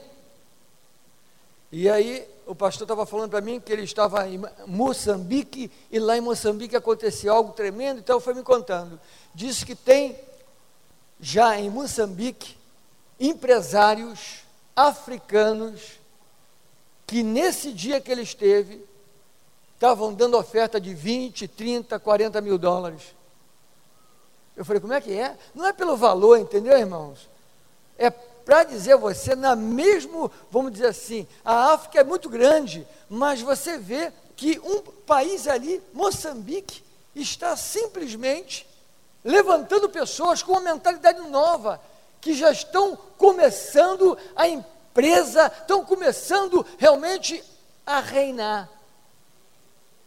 E 1.71 1.89
aí 1.89 2.29
o 2.45 2.53
pastor 2.53 2.83
estava 2.83 3.07
falando 3.07 3.31
para 3.31 3.41
mim 3.41 3.59
que 3.59 3.73
ele 3.73 3.81
estava 3.81 4.29
em 4.29 4.39
Moçambique 4.67 5.71
e 5.89 5.97
lá 5.97 6.15
em 6.15 6.21
Moçambique 6.21 6.75
aconteceu 6.75 7.33
algo 7.33 7.51
tremendo, 7.53 7.97
então 8.01 8.19
foi 8.19 8.35
me 8.35 8.43
contando. 8.43 8.99
Disse 9.33 9.65
que 9.65 9.73
tem 9.73 10.15
já 11.19 11.59
em 11.59 11.71
Moçambique 11.71 12.55
empresários 13.19 14.41
africanos 14.75 15.93
que 17.07 17.23
nesse 17.23 17.73
dia 17.73 17.99
que 17.99 18.11
ele 18.11 18.21
esteve 18.21 18.85
estavam 19.75 20.13
dando 20.13 20.37
oferta 20.37 20.79
de 20.79 20.93
20, 20.93 21.47
30, 21.47 21.99
40 21.99 22.41
mil 22.41 22.57
dólares. 22.57 23.15
Eu 24.55 24.63
falei, 24.63 24.79
como 24.79 24.93
é 24.93 25.01
que 25.01 25.13
é? 25.13 25.37
Não 25.53 25.65
é 25.67 25.73
pelo 25.73 25.97
valor, 25.97 26.39
entendeu, 26.39 26.77
irmãos? 26.77 27.29
É 27.97 28.09
para 28.09 28.63
dizer 28.63 28.93
a 28.93 28.97
você, 28.97 29.35
na 29.35 29.55
mesmo, 29.55 30.31
vamos 30.51 30.71
dizer 30.71 30.87
assim, 30.87 31.27
a 31.43 31.73
África 31.73 31.99
é 31.99 32.03
muito 32.03 32.29
grande, 32.29 32.87
mas 33.09 33.41
você 33.41 33.77
vê 33.77 34.13
que 34.35 34.59
um 34.59 34.81
país 34.81 35.47
ali, 35.47 35.81
Moçambique, 35.93 36.83
está 37.15 37.55
simplesmente 37.57 38.67
levantando 39.23 39.89
pessoas 39.89 40.43
com 40.43 40.51
uma 40.51 40.61
mentalidade 40.61 41.19
nova, 41.29 41.81
que 42.21 42.33
já 42.33 42.51
estão 42.51 42.95
começando 43.17 44.17
a 44.35 44.47
empresa, 44.47 45.51
estão 45.61 45.83
começando 45.83 46.65
realmente 46.77 47.43
a 47.85 47.99
reinar 47.99 48.69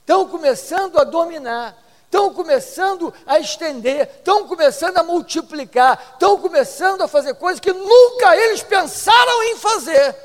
estão 0.09 0.27
começando 0.27 0.99
a 0.99 1.05
dominar, 1.05 1.77
estão 2.07 2.33
começando 2.33 3.13
a 3.27 3.39
estender, 3.39 4.09
estão 4.09 4.49
começando 4.49 4.97
a 4.97 5.03
multiplicar, 5.03 6.13
estão 6.15 6.41
começando 6.41 7.03
a 7.03 7.09
fazer 7.09 7.35
coisas 7.35 7.61
que 7.61 7.75
nunca 7.75 8.35
eles 8.35 8.63
pensaram 8.63 9.43
em 9.45 9.57
fazer. 9.57 10.17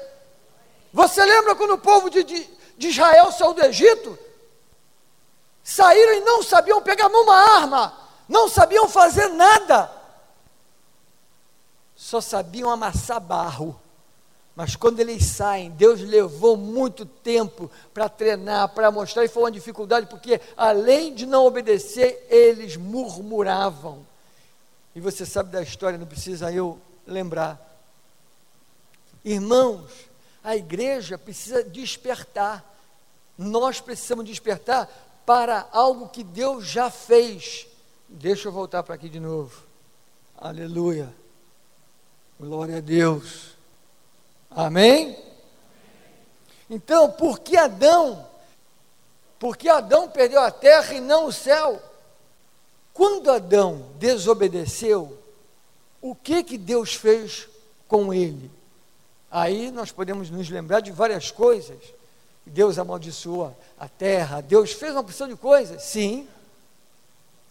Você 0.93 1.25
lembra 1.25 1.53
quando 1.53 1.73
o 1.73 1.77
povo 1.77 2.09
de, 2.09 2.23
de, 2.23 2.49
de 2.77 2.87
Israel 2.87 3.29
saiu 3.33 3.53
do 3.53 3.65
Egito? 3.65 4.17
Saíram 5.61 6.13
e 6.13 6.21
não 6.21 6.41
sabiam 6.41 6.81
pegar 6.81 7.07
uma 7.07 7.35
arma, 7.57 7.93
não 8.29 8.47
sabiam 8.47 8.87
fazer 8.87 9.27
nada, 9.27 9.91
só 11.93 12.21
sabiam 12.21 12.69
amassar 12.69 13.19
barro. 13.19 13.77
Mas 14.55 14.75
quando 14.75 14.99
eles 14.99 15.25
saem, 15.25 15.71
Deus 15.71 15.99
levou 16.01 16.55
muito 16.55 17.05
tempo 17.05 17.71
para 17.93 18.07
treinar, 18.07 18.69
para 18.69 18.91
mostrar, 18.91 19.25
e 19.25 19.27
foi 19.27 19.43
uma 19.43 19.51
dificuldade, 19.51 20.05
porque 20.05 20.39
além 20.55 21.13
de 21.13 21.25
não 21.25 21.45
obedecer, 21.45 22.27
eles 22.29 22.77
murmuravam. 22.77 24.05
E 24.95 24.99
você 24.99 25.25
sabe 25.25 25.51
da 25.51 25.61
história, 25.61 25.97
não 25.97 26.05
precisa 26.05 26.51
eu 26.51 26.79
lembrar. 27.07 27.59
Irmãos, 29.25 29.89
a 30.43 30.55
igreja 30.55 31.17
precisa 31.17 31.63
despertar. 31.63 32.63
Nós 33.35 33.81
precisamos 33.81 34.25
despertar 34.25 34.87
para 35.25 35.67
algo 35.71 36.09
que 36.09 36.23
Deus 36.23 36.67
já 36.67 36.91
fez. 36.91 37.65
Deixa 38.07 38.49
eu 38.49 38.51
voltar 38.51 38.83
para 38.83 38.93
aqui 38.93 39.09
de 39.09 39.19
novo. 39.19 39.63
Aleluia. 40.37 41.11
Glória 42.39 42.77
a 42.77 42.81
Deus. 42.81 43.53
Amém? 44.55 45.17
Então, 46.69 47.11
por 47.11 47.39
que 47.39 47.57
Adão? 47.57 48.27
Porque 49.39 49.67
Adão 49.67 50.09
perdeu 50.09 50.41
a 50.41 50.51
terra 50.51 50.93
e 50.93 51.01
não 51.01 51.25
o 51.25 51.31
céu. 51.31 51.81
Quando 52.93 53.31
Adão 53.31 53.87
desobedeceu, 53.97 55.17
o 56.01 56.13
que 56.15 56.43
que 56.43 56.57
Deus 56.57 56.93
fez 56.93 57.47
com 57.87 58.13
ele? 58.13 58.51
Aí 59.31 59.71
nós 59.71 59.91
podemos 59.91 60.29
nos 60.29 60.49
lembrar 60.49 60.79
de 60.79 60.91
várias 60.91 61.31
coisas. 61.31 61.79
Deus 62.45 62.77
amaldiçoou 62.77 63.55
a 63.79 63.87
terra, 63.87 64.41
Deus 64.41 64.73
fez 64.73 64.91
uma 64.91 65.03
porção 65.03 65.27
de 65.27 65.35
coisas, 65.35 65.81
sim. 65.81 66.27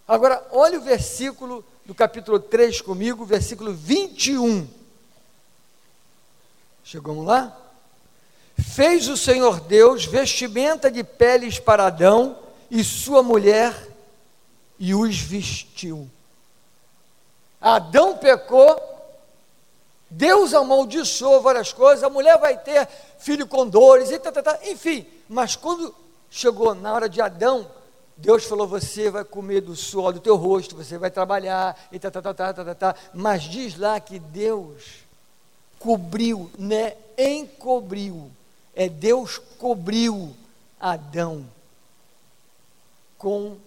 Agora, 0.07 0.45
olha 0.51 0.79
o 0.79 0.83
versículo 0.83 1.65
do 1.85 1.93
capítulo 1.95 2.39
3 2.39 2.81
comigo, 2.81 3.25
versículo 3.25 3.73
21. 3.73 4.67
Chegamos 6.83 7.25
lá? 7.25 7.57
Fez 8.57 9.07
o 9.07 9.17
Senhor 9.17 9.59
Deus 9.61 10.05
vestimenta 10.05 10.91
de 10.91 11.03
peles 11.03 11.59
para 11.59 11.87
Adão 11.87 12.37
e 12.69 12.83
sua 12.83 13.23
mulher, 13.23 13.73
e 14.79 14.93
os 14.93 15.17
vestiu. 15.17 16.09
Adão 17.61 18.17
pecou, 18.17 18.81
Deus 20.09 20.53
amaldiçoou 20.53 21.41
várias 21.41 21.71
coisas, 21.71 22.03
a 22.03 22.09
mulher 22.09 22.37
vai 22.39 22.57
ter 22.57 22.87
filho 23.17 23.47
com 23.47 23.67
dores, 23.67 24.11
e 24.11 24.19
tá, 24.19 24.31
tá, 24.31 24.43
tá, 24.43 24.59
enfim. 24.63 25.07
Mas 25.29 25.55
quando 25.55 25.93
chegou 26.29 26.75
na 26.75 26.93
hora 26.93 27.07
de 27.07 27.21
Adão, 27.21 27.69
Deus 28.17 28.43
falou: 28.43 28.67
Você 28.67 29.09
vai 29.09 29.23
comer 29.23 29.61
do 29.61 29.75
suor 29.75 30.11
do 30.11 30.19
teu 30.19 30.35
rosto, 30.35 30.75
você 30.75 30.97
vai 30.97 31.09
trabalhar, 31.09 31.79
e 31.91 31.97
tá, 31.97 32.11
tá, 32.11 32.21
tá, 32.21 32.33
tá, 32.33 32.53
tá, 32.53 32.75
tá. 32.75 32.95
Mas 33.13 33.43
diz 33.43 33.77
lá 33.77 33.99
que 33.99 34.19
Deus 34.19 35.02
cobriu, 35.83 36.49
né? 36.57 36.95
Encobriu. 37.17 38.31
É 38.73 38.87
Deus 38.87 39.37
cobriu 39.59 40.33
Adão 40.79 41.45
com 43.17 43.57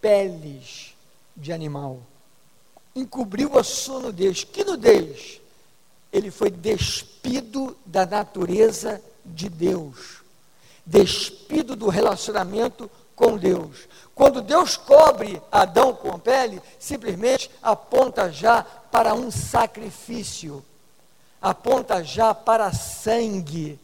peles 0.00 0.94
de 1.34 1.52
animal. 1.52 2.00
Encobriu 2.94 3.58
a 3.58 3.64
sua 3.64 4.00
nudez. 4.00 4.44
Que 4.44 4.62
nudez? 4.62 5.40
Ele 6.12 6.30
foi 6.30 6.50
despido 6.50 7.76
da 7.84 8.06
natureza 8.06 9.02
de 9.24 9.48
Deus, 9.48 10.22
despido 10.86 11.74
do 11.74 11.88
relacionamento 11.88 12.88
com 13.16 13.36
Deus. 13.36 13.88
Quando 14.14 14.42
Deus 14.42 14.76
cobre 14.76 15.42
Adão 15.50 15.92
com 15.92 16.10
a 16.10 16.18
pele, 16.18 16.62
simplesmente 16.78 17.50
aponta 17.60 18.30
já 18.30 18.62
para 18.62 19.14
um 19.14 19.30
sacrifício, 19.30 20.64
aponta 21.44 22.02
já 22.02 22.34
para 22.34 22.72
sangue. 22.72 23.78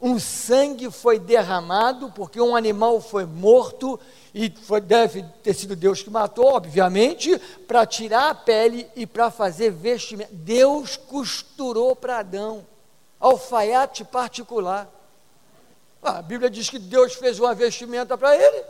Um 0.00 0.18
sangue 0.18 0.90
foi 0.90 1.20
derramado 1.20 2.10
porque 2.10 2.40
um 2.40 2.56
animal 2.56 3.00
foi 3.00 3.24
morto 3.24 3.98
e 4.34 4.50
foi, 4.50 4.80
deve 4.80 5.22
ter 5.40 5.54
sido 5.54 5.76
Deus 5.76 6.02
que 6.02 6.10
matou, 6.10 6.46
obviamente, 6.46 7.38
para 7.68 7.86
tirar 7.86 8.30
a 8.30 8.34
pele 8.34 8.90
e 8.96 9.06
para 9.06 9.30
fazer 9.30 9.70
vestimento. 9.70 10.34
Deus 10.34 10.96
costurou 10.96 11.94
para 11.94 12.18
Adão, 12.18 12.66
alfaiate 13.20 14.04
particular. 14.04 14.90
A 16.02 16.20
Bíblia 16.20 16.50
diz 16.50 16.68
que 16.68 16.78
Deus 16.78 17.14
fez 17.14 17.38
uma 17.38 17.54
vestimenta 17.54 18.18
para 18.18 18.36
ele. 18.36 18.64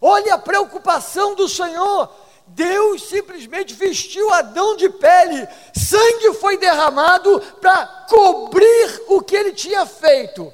Olha 0.00 0.34
a 0.34 0.38
preocupação 0.38 1.34
do 1.34 1.48
Senhor. 1.48 2.10
Deus 2.48 3.08
simplesmente 3.08 3.74
vestiu 3.74 4.32
Adão 4.32 4.76
de 4.76 4.88
pele, 4.88 5.46
sangue 5.74 6.34
foi 6.34 6.56
derramado 6.56 7.40
para 7.60 7.86
cobrir 8.08 9.02
o 9.08 9.20
que 9.20 9.36
ele 9.36 9.52
tinha 9.52 9.84
feito. 9.84 10.52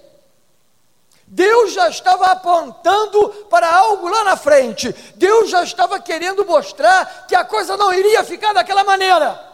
Deus 1.26 1.72
já 1.72 1.88
estava 1.88 2.26
apontando 2.26 3.28
para 3.48 3.66
algo 3.74 4.08
lá 4.08 4.24
na 4.24 4.36
frente. 4.36 4.92
Deus 5.14 5.48
já 5.48 5.62
estava 5.62 5.98
querendo 5.98 6.44
mostrar 6.44 7.26
que 7.26 7.34
a 7.34 7.44
coisa 7.44 7.76
não 7.76 7.92
iria 7.92 8.22
ficar 8.22 8.52
daquela 8.52 8.84
maneira. 8.84 9.51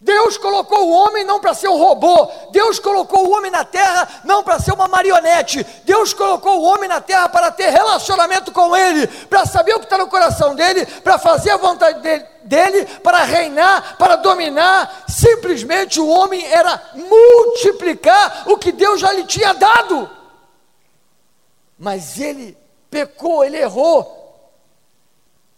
Deus 0.00 0.38
colocou 0.38 0.88
o 0.88 0.92
homem 0.92 1.24
não 1.24 1.38
para 1.38 1.52
ser 1.52 1.68
um 1.68 1.76
robô, 1.76 2.26
Deus 2.52 2.78
colocou 2.78 3.28
o 3.28 3.32
homem 3.36 3.50
na 3.50 3.66
terra 3.66 4.22
não 4.24 4.42
para 4.42 4.58
ser 4.58 4.72
uma 4.72 4.88
marionete, 4.88 5.62
Deus 5.84 6.14
colocou 6.14 6.58
o 6.58 6.62
homem 6.62 6.88
na 6.88 7.02
terra 7.02 7.28
para 7.28 7.50
ter 7.50 7.68
relacionamento 7.68 8.50
com 8.50 8.74
Ele, 8.74 9.06
para 9.06 9.44
saber 9.44 9.74
o 9.74 9.78
que 9.78 9.84
está 9.84 9.98
no 9.98 10.08
coração 10.08 10.54
dele, 10.54 10.86
para 10.86 11.18
fazer 11.18 11.50
a 11.50 11.58
vontade 11.58 12.00
dele, 12.00 12.26
dele, 12.44 12.86
para 13.00 13.24
reinar, 13.24 13.98
para 13.98 14.16
dominar. 14.16 15.04
Simplesmente 15.06 16.00
o 16.00 16.08
homem 16.08 16.46
era 16.46 16.82
multiplicar 16.94 18.44
o 18.46 18.56
que 18.56 18.72
Deus 18.72 19.00
já 19.00 19.12
lhe 19.12 19.24
tinha 19.24 19.52
dado. 19.52 20.08
Mas 21.78 22.18
ele 22.18 22.56
pecou, 22.90 23.44
ele 23.44 23.58
errou, 23.58 24.18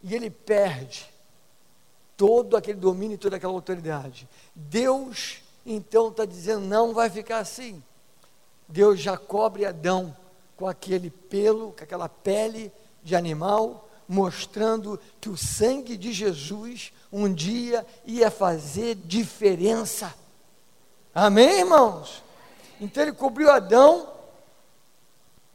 e 0.03 0.17
ele 0.17 0.31
perde 0.31 1.12
todo 2.17 2.57
aquele 2.57 2.79
domínio 2.79 3.15
e 3.15 3.19
toda 3.19 3.37
aquela 3.37 3.53
autoridade. 3.53 4.29
Deus, 4.55 5.43
então, 5.65 6.09
está 6.09 6.25
dizendo: 6.25 6.67
não 6.67 6.93
vai 6.93 7.11
ficar 7.11 7.39
assim. 7.39 7.83
Deus 8.69 9.01
já 9.01 9.17
cobre 9.17 9.67
Adão 9.67 10.17
com 10.57 10.67
aquele 10.67 11.11
pelo, 11.11 11.73
com 11.73 11.85
aquela 11.85 12.09
pele 12.09 12.73
de 13.03 13.17
animal, 13.17 13.89
mostrando 14.09 14.99
que 15.21 15.29
o 15.29 15.37
sangue 15.37 15.97
de 15.97 16.13
Jesus 16.13 16.93
um 17.13 17.33
dia 17.33 17.87
ia 18.07 18.31
fazer 18.31 18.95
diferença. 18.95 20.15
Amém, 21.15 21.61
irmãos? 21.61 22.23
Então 22.81 23.03
ele 23.03 23.13
cobriu 23.13 23.51
Adão 23.51 24.09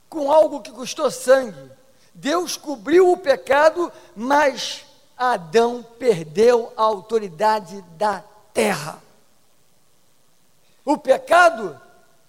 com 0.09 0.31
algo 0.31 0.61
que 0.61 0.71
custou 0.71 1.09
sangue. 1.09 1.71
Deus 2.13 2.57
cobriu 2.57 3.11
o 3.11 3.17
pecado, 3.17 3.91
mas 4.15 4.85
Adão 5.17 5.83
perdeu 5.97 6.71
a 6.77 6.83
autoridade 6.83 7.81
da 7.97 8.23
terra. 8.53 9.01
O 10.85 10.97
pecado, 10.97 11.79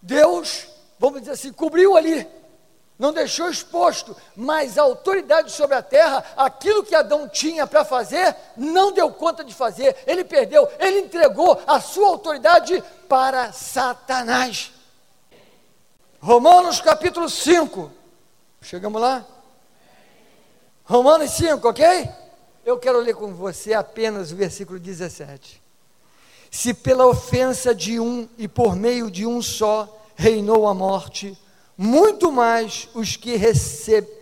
Deus, 0.01 0.66
vamos 0.98 1.20
dizer 1.20 1.33
assim, 1.33 1.53
cobriu 1.53 1.96
ali, 1.96 2.27
não 2.98 3.12
deixou 3.12 3.48
exposto, 3.48 4.16
mas 4.35 4.77
a 4.77 4.83
autoridade 4.83 5.53
sobre 5.53 5.77
a 5.77 5.83
terra, 5.83 6.24
aquilo 6.37 6.83
que 6.83 6.94
Adão 6.94 7.29
tinha 7.29 7.66
para 7.66 7.85
fazer, 7.85 8.35
não 8.57 8.90
deu 8.90 9.12
conta 9.12 9.44
de 9.44 9.55
fazer, 9.55 9.96
ele 10.07 10.24
perdeu, 10.24 10.68
ele 10.81 11.01
entregou 11.01 11.62
a 11.66 11.81
sua 11.81 12.09
autoridade 12.09 12.83
para 13.09 13.53
Satanás. 13.53 14.72
Romanos 16.20 16.81
capítulo 16.81 17.29
5. 17.31 17.92
Chegamos 18.61 19.01
lá? 19.01 19.24
Romanos 20.85 21.31
5, 21.31 21.68
ok? 21.68 22.11
Eu 22.68 22.76
quero 22.76 23.00
ler 23.00 23.14
com 23.14 23.33
você 23.33 23.72
apenas 23.72 24.31
o 24.31 24.37
versículo 24.37 24.78
17. 24.78 25.59
Se 26.50 26.74
pela 26.74 27.07
ofensa 27.07 27.74
de 27.74 27.98
um 27.98 28.28
e 28.37 28.46
por 28.46 28.76
meio 28.76 29.11
de 29.11 29.24
um 29.24 29.40
só 29.40 29.88
reinou 30.14 30.68
a 30.68 30.74
morte, 30.74 31.35
muito 31.78 32.31
mais 32.31 32.87
os 32.92 33.16
que 33.16 33.37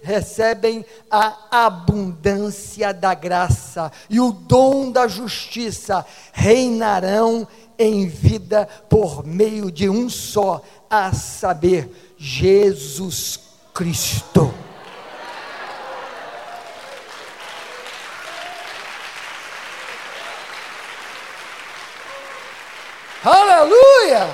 recebem 0.00 0.86
a 1.10 1.64
abundância 1.66 2.94
da 2.94 3.14
graça 3.14 3.90
e 4.08 4.20
o 4.20 4.30
dom 4.30 4.92
da 4.92 5.08
justiça 5.08 6.06
reinarão 6.32 7.48
em 7.76 8.06
vida 8.06 8.68
por 8.88 9.26
meio 9.26 9.72
de 9.72 9.88
um 9.88 10.08
só, 10.08 10.62
a 10.88 11.12
saber, 11.12 11.90
Jesus 12.16 13.40
Cristo. 13.74 14.54
Aleluia! 23.26 24.28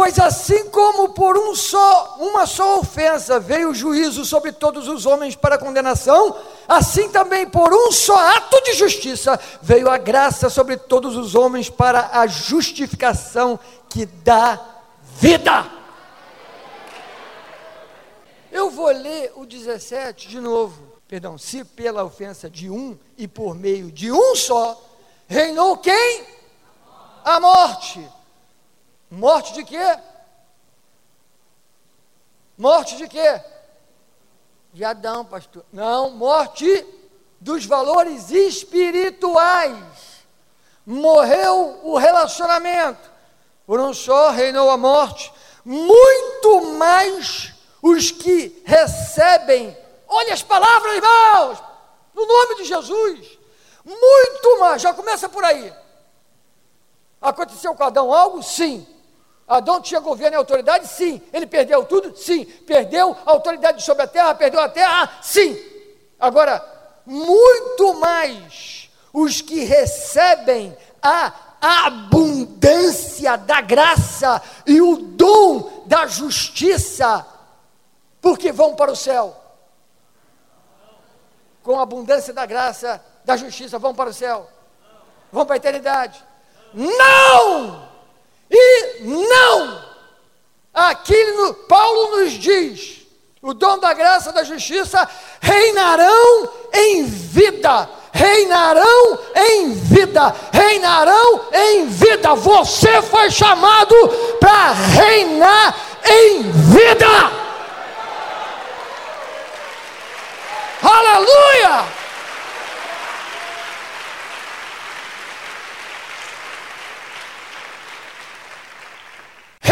Pois 0.00 0.18
assim 0.18 0.70
como 0.70 1.10
por 1.10 1.36
um 1.36 1.54
só, 1.54 2.16
uma 2.20 2.46
só 2.46 2.78
ofensa 2.78 3.38
veio 3.38 3.68
o 3.68 3.74
juízo 3.74 4.24
sobre 4.24 4.50
todos 4.50 4.88
os 4.88 5.04
homens 5.04 5.36
para 5.36 5.58
condenação, 5.58 6.34
assim 6.66 7.10
também 7.10 7.46
por 7.46 7.70
um 7.70 7.92
só 7.92 8.16
ato 8.34 8.62
de 8.62 8.72
justiça 8.72 9.38
veio 9.60 9.90
a 9.90 9.98
graça 9.98 10.48
sobre 10.48 10.78
todos 10.78 11.18
os 11.18 11.34
homens 11.34 11.68
para 11.68 12.18
a 12.18 12.26
justificação 12.26 13.60
que 13.90 14.06
dá 14.06 14.58
vida. 15.18 15.70
Eu 18.50 18.70
vou 18.70 18.86
ler 18.86 19.34
o 19.36 19.44
17 19.44 20.28
de 20.28 20.40
novo. 20.40 20.82
Perdão, 21.06 21.36
se 21.36 21.62
pela 21.62 22.04
ofensa 22.04 22.48
de 22.48 22.70
um 22.70 22.98
e 23.18 23.28
por 23.28 23.54
meio 23.54 23.92
de 23.92 24.10
um 24.10 24.34
só, 24.34 24.82
reinou 25.28 25.76
quem? 25.76 26.24
A 27.22 27.38
morte. 27.38 28.19
Morte 29.10 29.52
de 29.54 29.64
quê? 29.64 29.98
Morte 32.56 32.96
de 32.96 33.08
quê? 33.08 33.42
De 34.72 34.84
Adão, 34.84 35.24
pastor. 35.24 35.64
Não, 35.72 36.10
morte 36.10 36.86
dos 37.40 37.64
valores 37.66 38.30
espirituais. 38.30 40.24
Morreu 40.86 41.80
o 41.82 41.96
relacionamento. 41.96 43.10
Por 43.66 43.80
um 43.80 43.92
só 43.92 44.30
reinou 44.30 44.70
a 44.70 44.76
morte, 44.76 45.32
muito 45.64 46.72
mais 46.76 47.54
os 47.82 48.10
que 48.10 48.62
recebem, 48.64 49.76
olha 50.06 50.34
as 50.34 50.42
palavras, 50.42 50.96
irmãos, 50.96 51.62
no 52.14 52.26
nome 52.26 52.56
de 52.56 52.64
Jesus, 52.64 53.38
muito 53.84 54.60
mais, 54.60 54.82
já 54.82 54.92
começa 54.92 55.28
por 55.28 55.44
aí. 55.44 55.72
Aconteceu 57.20 57.74
com 57.74 57.84
Adão 57.84 58.12
algo? 58.12 58.42
Sim. 58.42 58.86
Adão 59.56 59.80
tinha 59.80 60.00
governo 60.00 60.36
e 60.36 60.38
autoridade? 60.38 60.86
Sim. 60.86 61.20
Ele 61.32 61.46
perdeu 61.46 61.84
tudo? 61.84 62.16
Sim. 62.16 62.44
Perdeu 62.44 63.16
a 63.26 63.30
autoridade 63.30 63.82
sobre 63.82 64.04
a 64.04 64.06
terra? 64.06 64.34
Perdeu 64.34 64.60
a 64.60 64.68
terra? 64.68 65.18
Sim. 65.22 65.58
Agora, 66.18 66.64
muito 67.04 67.94
mais 67.94 68.90
os 69.12 69.40
que 69.40 69.64
recebem 69.64 70.76
a 71.02 71.32
a 71.60 71.86
abundância 71.86 73.36
da 73.36 73.60
graça 73.60 74.42
e 74.66 74.80
o 74.80 74.96
dom 74.96 75.84
da 75.86 76.06
justiça, 76.06 77.26
porque 78.20 78.50
vão 78.50 78.74
para 78.74 78.90
o 78.90 78.96
céu. 78.96 79.36
com 81.62 81.78
a 81.78 81.82
abundância 81.82 82.32
da 82.32 82.46
graça, 82.46 83.04
da 83.22 83.36
justiça, 83.36 83.78
vão 83.78 83.94
para 83.94 84.08
o 84.08 84.14
céu, 84.14 84.48
vão 85.30 85.44
para 85.44 85.56
a 85.56 85.58
eternidade. 85.58 86.24
Não! 86.72 87.89
E 88.50 89.00
não! 89.02 89.84
Aqui 90.72 91.16
Paulo 91.68 92.18
nos 92.18 92.32
diz: 92.32 93.00
o 93.42 93.54
dom 93.54 93.78
da 93.78 93.92
graça 93.92 94.32
da 94.32 94.44
justiça 94.44 95.08
reinarão 95.40 96.48
em 96.72 97.04
vida, 97.04 97.88
reinarão 98.12 99.18
em 99.34 99.72
vida, 99.72 100.34
reinarão 100.52 101.40
em 101.52 101.86
vida. 101.86 102.34
Você 102.34 103.00
foi 103.02 103.30
chamado 103.30 103.94
para 104.38 104.72
reinar 104.72 105.76
em 106.04 106.42
vida. 106.50 107.06
Aleluia! 110.82 111.99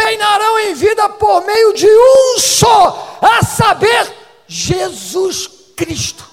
Reinarão 0.08 0.58
em 0.60 0.72
vida 0.72 1.06
por 1.10 1.44
meio 1.44 1.74
de 1.74 1.86
um 1.86 2.38
só, 2.38 3.18
a 3.20 3.44
saber, 3.44 4.10
Jesus 4.46 5.46
Cristo. 5.76 6.26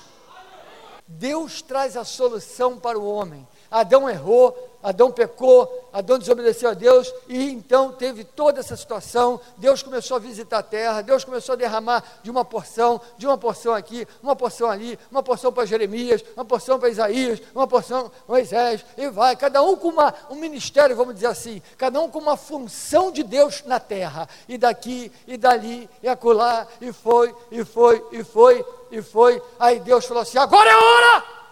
Deus 1.06 1.62
traz 1.62 1.98
a 1.98 2.06
solução 2.06 2.78
para 2.78 2.98
o 2.98 3.06
homem. 3.06 3.46
Adão 3.70 4.10
errou, 4.10 4.75
Adão 4.86 5.12
pecou, 5.12 5.89
Adão 5.91 6.19
desobedeceu 6.19 6.69
a 6.69 6.76
Deus 6.76 7.12
e 7.28 7.50
então 7.50 7.91
teve 7.91 8.24
toda 8.24 8.60
essa 8.60 8.78
situação. 8.78 9.41
Deus 9.58 9.82
começou 9.82 10.15
a 10.15 10.19
visitar 10.19 10.60
a 10.60 10.63
terra, 10.63 11.02
Deus 11.02 11.24
começou 11.24 11.54
a 11.54 11.56
derramar 11.56 12.04
de 12.21 12.30
uma 12.30 12.45
porção, 12.45 13.02
de 13.17 13.26
uma 13.26 13.36
porção 13.36 13.74
aqui, 13.74 14.08
uma 14.21 14.36
porção 14.36 14.69
ali, 14.69 15.00
uma 15.10 15.24
porção 15.24 15.52
para 15.52 15.65
Jeremias, 15.65 16.24
uma 16.36 16.45
porção 16.45 16.78
para 16.78 16.89
Isaías, 16.89 17.41
uma 17.56 17.67
porção 17.67 18.12
para 18.12 18.36
Moisés, 18.36 18.86
e 18.95 19.10
vai, 19.10 19.36
cada 19.36 19.63
um 19.63 19.76
com 19.76 19.88
uma, 19.88 20.13
um 20.30 20.36
ministério, 20.36 20.95
vamos 20.95 21.15
dizer 21.15 21.28
assim, 21.28 21.63
cada 21.80 22.00
um 22.00 22.08
com 22.08 22.19
uma 22.19 22.38
função 22.38 23.12
de 23.12 23.24
Deus 23.24 23.63
na 23.65 23.80
terra, 23.80 24.30
e 24.48 24.56
daqui, 24.56 25.12
e 25.26 25.36
dali, 25.36 25.89
e 26.04 26.08
acolá, 26.08 26.67
e 26.80 26.93
foi, 26.93 27.36
e 27.50 27.65
foi, 27.65 28.06
e 28.12 28.24
foi, 28.24 28.63
e 28.91 29.02
foi. 29.02 29.41
Aí 29.60 29.80
Deus 29.80 30.06
falou 30.06 30.21
assim: 30.21 30.38
agora 30.38 30.69
é 30.69 30.76
hora! 30.76 31.45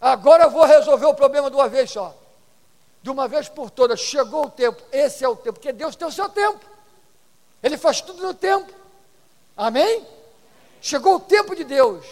Agora 0.00 0.44
eu 0.44 0.50
vou 0.50 0.64
resolver 0.64 1.06
o 1.06 1.14
problema 1.14 1.50
de 1.50 1.56
uma 1.56 1.68
vez 1.68 1.90
só. 1.90 2.14
De 3.02 3.10
uma 3.10 3.28
vez 3.28 3.48
por 3.48 3.70
todas, 3.70 4.00
chegou 4.00 4.46
o 4.46 4.50
tempo, 4.50 4.82
esse 4.92 5.24
é 5.24 5.28
o 5.28 5.36
tempo, 5.36 5.54
porque 5.54 5.72
Deus 5.72 5.96
tem 5.96 6.06
o 6.06 6.12
seu 6.12 6.28
tempo. 6.28 6.64
Ele 7.62 7.76
faz 7.76 8.00
tudo 8.00 8.22
no 8.22 8.34
tempo. 8.34 8.72
Amém? 9.56 10.06
Chegou 10.80 11.16
o 11.16 11.20
tempo 11.20 11.54
de 11.54 11.64
Deus. 11.64 12.06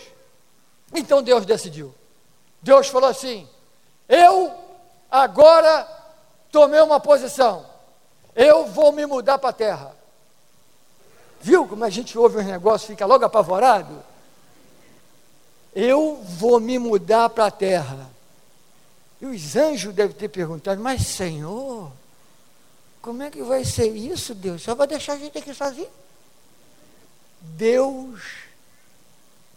Então 0.95 1.23
Deus 1.23 1.47
decidiu. 1.47 1.95
Deus 2.63 2.89
falou 2.89 3.09
assim: 3.09 3.49
Eu 4.09 4.53
agora 5.11 5.87
tomei 6.51 6.81
uma 6.81 7.01
posição. 7.01 7.65
Eu 8.35 8.67
vou 8.67 8.93
me 8.93 9.07
mudar 9.07 9.39
para 9.39 9.51
a 9.51 9.55
terra. 9.55 9.97
Viu 11.41 11.67
como 11.67 11.85
a 11.85 11.91
gente 11.91 12.19
ouve 12.19 12.39
um 12.39 12.43
negócio 12.43 12.89
fica 12.89 13.07
logo 13.07 13.25
apavorado? 13.25 14.03
Eu 15.75 16.23
vou 16.23 16.61
me 16.61 16.79
mudar 16.79 17.29
para 17.31 17.47
a 17.47 17.51
terra. 17.51 18.11
E 19.21 19.27
os 19.27 19.57
anjos 19.57 19.95
devem 19.95 20.17
ter 20.17 20.29
perguntado, 20.29 20.81
mas 20.81 21.07
Senhor, 21.07 21.91
como 23.03 23.23
é 23.23 23.31
que 23.31 23.43
vai 23.43 23.65
ser 23.65 23.89
isso, 23.95 24.35
Deus? 24.35 24.63
Só 24.63 24.75
vai 24.75 24.87
deixar 24.87 25.15
a 25.15 25.19
gente 25.19 25.39
aqui 25.39 25.53
sozinho? 25.55 25.89
Deus 27.41 28.21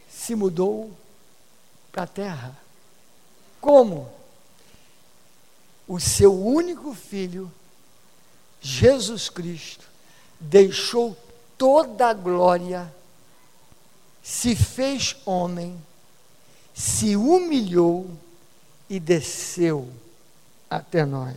se 0.10 0.36
mudou 0.36 0.92
para 1.92 2.04
a 2.04 2.08
terra. 2.08 2.58
Como? 3.60 4.12
O 5.88 6.00
seu 6.00 6.34
único 6.34 6.94
filho, 6.94 7.52
Jesus 8.62 9.30
Cristo, 9.30 9.86
deixou 10.40 11.18
toda 11.58 12.08
a 12.08 12.14
glória, 12.14 12.94
se 14.24 14.56
fez 14.56 15.18
homem 15.26 15.80
se 16.74 17.16
humilhou 17.16 18.10
e 18.90 19.00
desceu 19.00 19.88
até 20.70 21.06
nós. 21.06 21.36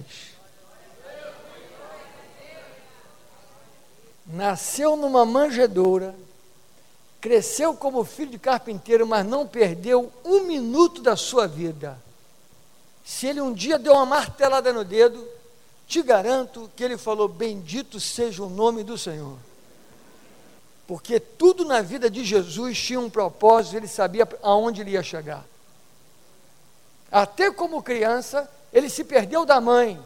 Nasceu 4.27 4.97
numa 4.97 5.25
manjedoura, 5.25 6.15
cresceu 7.21 7.75
como 7.75 8.05
filho 8.05 8.31
de 8.31 8.39
carpinteiro, 8.39 9.07
mas 9.07 9.27
não 9.27 9.47
perdeu 9.47 10.13
um 10.25 10.41
minuto 10.45 11.03
da 11.03 11.15
sua 11.15 11.47
vida. 11.47 11.99
Se 13.05 13.27
ele 13.27 13.41
um 13.41 13.53
dia 13.53 13.79
deu 13.79 13.93
uma 13.93 14.07
martelada 14.07 14.73
no 14.73 14.83
dedo, 14.83 15.27
te 15.87 16.03
garanto 16.03 16.71
que 16.75 16.83
ele 16.83 16.97
falou: 16.97 17.29
Bendito 17.29 18.01
seja 18.01 18.43
o 18.43 18.49
nome 18.49 18.83
do 18.83 18.97
Senhor. 18.97 19.37
Porque 20.87 21.19
tudo 21.19 21.65
na 21.65 21.81
vida 21.81 22.11
de 22.11 22.25
Jesus 22.25 22.79
tinha 22.79 23.01
um 23.01 23.09
propósito, 23.09 23.77
ele 23.77 23.89
sabia 23.89 24.29
aonde 24.43 24.83
ele 24.83 24.91
ia 24.91 25.03
chegar. 25.03 25.45
Até 27.11 27.51
como 27.51 27.83
criança, 27.83 28.51
ele 28.73 28.91
se 28.91 29.05
perdeu 29.05 29.47
da 29.47 29.61
mãe. 29.61 30.01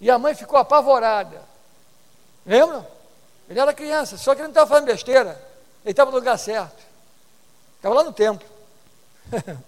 E 0.00 0.10
a 0.10 0.18
mãe 0.18 0.34
ficou 0.34 0.58
apavorada. 0.58 1.42
Lembram? 2.44 2.86
Ele 3.48 3.58
era 3.58 3.72
criança, 3.74 4.16
só 4.16 4.34
que 4.34 4.40
ele 4.40 4.48
não 4.48 4.52
estava 4.52 4.68
fazendo 4.68 4.86
besteira. 4.86 5.42
Ele 5.84 5.90
estava 5.90 6.10
no 6.10 6.16
lugar 6.16 6.38
certo. 6.38 6.82
Estava 7.76 7.94
lá 7.94 8.04
no 8.04 8.12
templo. 8.12 8.46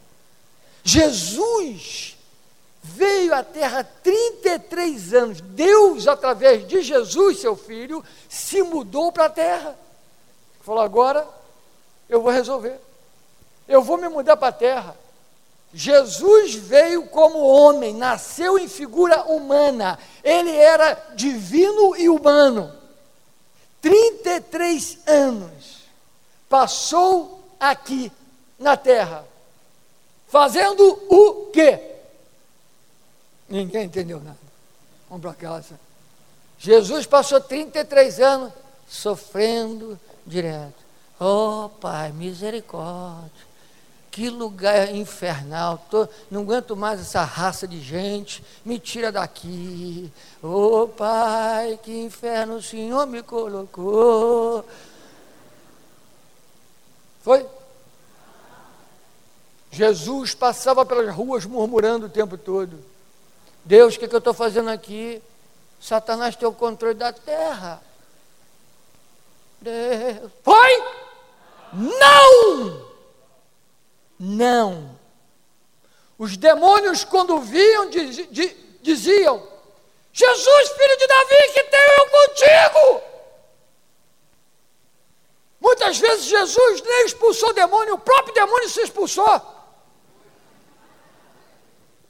Jesus 0.83 2.17
veio 2.83 3.35
à 3.35 3.43
terra 3.43 3.85
33 3.85 5.15
anos. 5.15 5.41
Deus, 5.41 6.09
através 6.09 6.67
de 6.67 6.81
Jesus, 6.83 7.41
seu 7.41 7.57
filho, 7.57 8.05
se 8.29 8.63
mudou 8.63 9.13
para 9.13 9.27
a 9.27 9.31
terra. 9.31 9.79
Falou: 10.61 10.83
agora 10.83 11.27
eu 12.09 12.23
vou 12.23 12.33
resolver. 12.33 12.79
Eu 13.67 13.83
vou 13.83 13.99
me 13.99 14.09
mudar 14.09 14.37
para 14.37 14.49
a 14.49 14.53
terra. 14.53 14.97
Jesus 15.73 16.55
veio 16.55 17.07
como 17.09 17.39
homem, 17.39 17.95
nasceu 17.95 18.59
em 18.59 18.69
figura 18.69 19.25
humana. 19.25 19.99
Ele 20.25 20.55
era 20.55 20.95
divino 21.15 21.95
e 21.97 22.09
humano. 22.09 22.73
33 23.83 24.99
anos 25.07 25.79
passou 26.49 27.43
aqui 27.61 28.11
na 28.59 28.77
terra. 28.77 29.25
Fazendo 30.27 30.83
o 31.09 31.51
quê? 31.53 31.81
Ninguém 33.49 33.85
entendeu 33.85 34.21
nada. 34.21 34.39
Vamos 35.09 35.23
para 35.23 35.35
casa. 35.35 35.79
Jesus 36.59 37.07
passou 37.07 37.41
33 37.41 38.21
anos 38.21 38.53
sofrendo, 38.89 39.99
direto. 40.29 40.87
Oh, 41.19 41.69
Pai, 41.81 42.13
misericórdia. 42.13 43.49
Que 44.11 44.31
lugar 44.31 44.95
infernal. 44.95 45.85
Tô, 45.91 46.09
não 46.31 46.43
aguento 46.43 46.77
mais 46.77 47.01
essa 47.01 47.23
raça 47.23 47.67
de 47.67 47.81
gente. 47.81 48.45
Me 48.65 48.79
tira 48.79 49.11
daqui. 49.11 50.13
Oh, 50.43 50.89
Pai, 50.89 51.79
que 51.83 51.93
inferno 51.93 52.57
o 52.57 52.63
Senhor 52.63 53.07
me 53.07 53.23
colocou. 53.23 54.65
Foi? 57.23 57.47
Jesus 59.71 60.35
passava 60.35 60.85
pelas 60.87 61.15
ruas 61.15 61.45
murmurando 61.45 62.07
o 62.07 62.11
tempo 62.11 62.39
todo. 62.39 62.79
Deus, 63.65 63.97
o 63.97 63.99
que, 63.99 64.09
que 64.09 64.15
eu 64.15 64.19
estou 64.19 64.35
fazendo 64.35 64.71
aqui? 64.71 65.21
Satanás 65.81 66.35
tem 66.35 66.49
o 66.49 66.53
controle 66.53 66.95
da 66.95 67.13
terra. 67.13 67.83
Deus. 69.61 70.33
Foi? 70.43 70.83
Não! 71.73 72.89
Não. 74.19 74.99
Os 76.19 76.37
demônios, 76.37 77.05
quando 77.05 77.41
viam, 77.41 77.89
diziam: 78.83 79.49
Jesus, 80.13 80.69
filho 80.71 80.97
de 80.99 81.07
Davi, 81.07 81.53
que 81.55 81.65
tenho 81.65 81.91
eu 81.99 82.11
contigo. 82.11 83.03
Muitas 85.61 85.99
vezes 85.99 86.27
Jesus 86.27 86.83
nem 86.83 87.07
expulsou 87.07 87.51
o 87.51 87.53
demônio, 87.53 87.95
o 87.95 87.99
próprio 87.99 88.35
demônio 88.35 88.69
se 88.69 88.81
expulsou. 88.81 89.59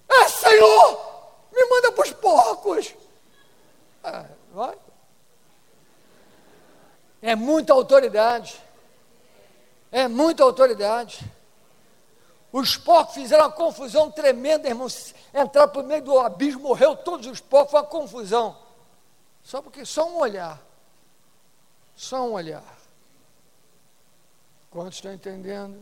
É, 0.09 0.29
Senhor, 0.29 1.09
me 1.53 1.65
manda 1.67 1.93
para 1.93 2.07
os 2.07 2.13
porcos. 2.15 2.95
É, 4.05 4.25
vai. 4.53 4.79
É 7.29 7.37
muita 7.37 7.75
autoridade. 7.75 8.59
É 9.93 10.09
muita 10.09 10.43
autoridade. 10.45 11.31
Os 12.51 12.75
porcos 12.75 13.17
fizeram 13.17 13.45
uma 13.45 13.53
confusão 13.53 14.11
tremenda, 14.11 14.67
irmão. 14.67 14.89
Entraram 15.35 15.71
por 15.71 15.85
meio 15.85 16.01
do 16.01 16.19
abismo, 16.19 16.63
morreu 16.63 16.97
todos 16.97 17.27
os 17.27 17.39
porcos, 17.39 17.73
foi 17.73 17.81
uma 17.81 17.87
confusão. 17.87 18.57
Só 19.43 19.61
porque, 19.61 19.85
só 19.85 20.09
um 20.09 20.17
olhar. 20.17 20.59
Só 21.95 22.27
um 22.27 22.33
olhar. 22.33 22.65
Quantos 24.71 24.97
estão 24.97 25.13
entendendo? 25.13 25.79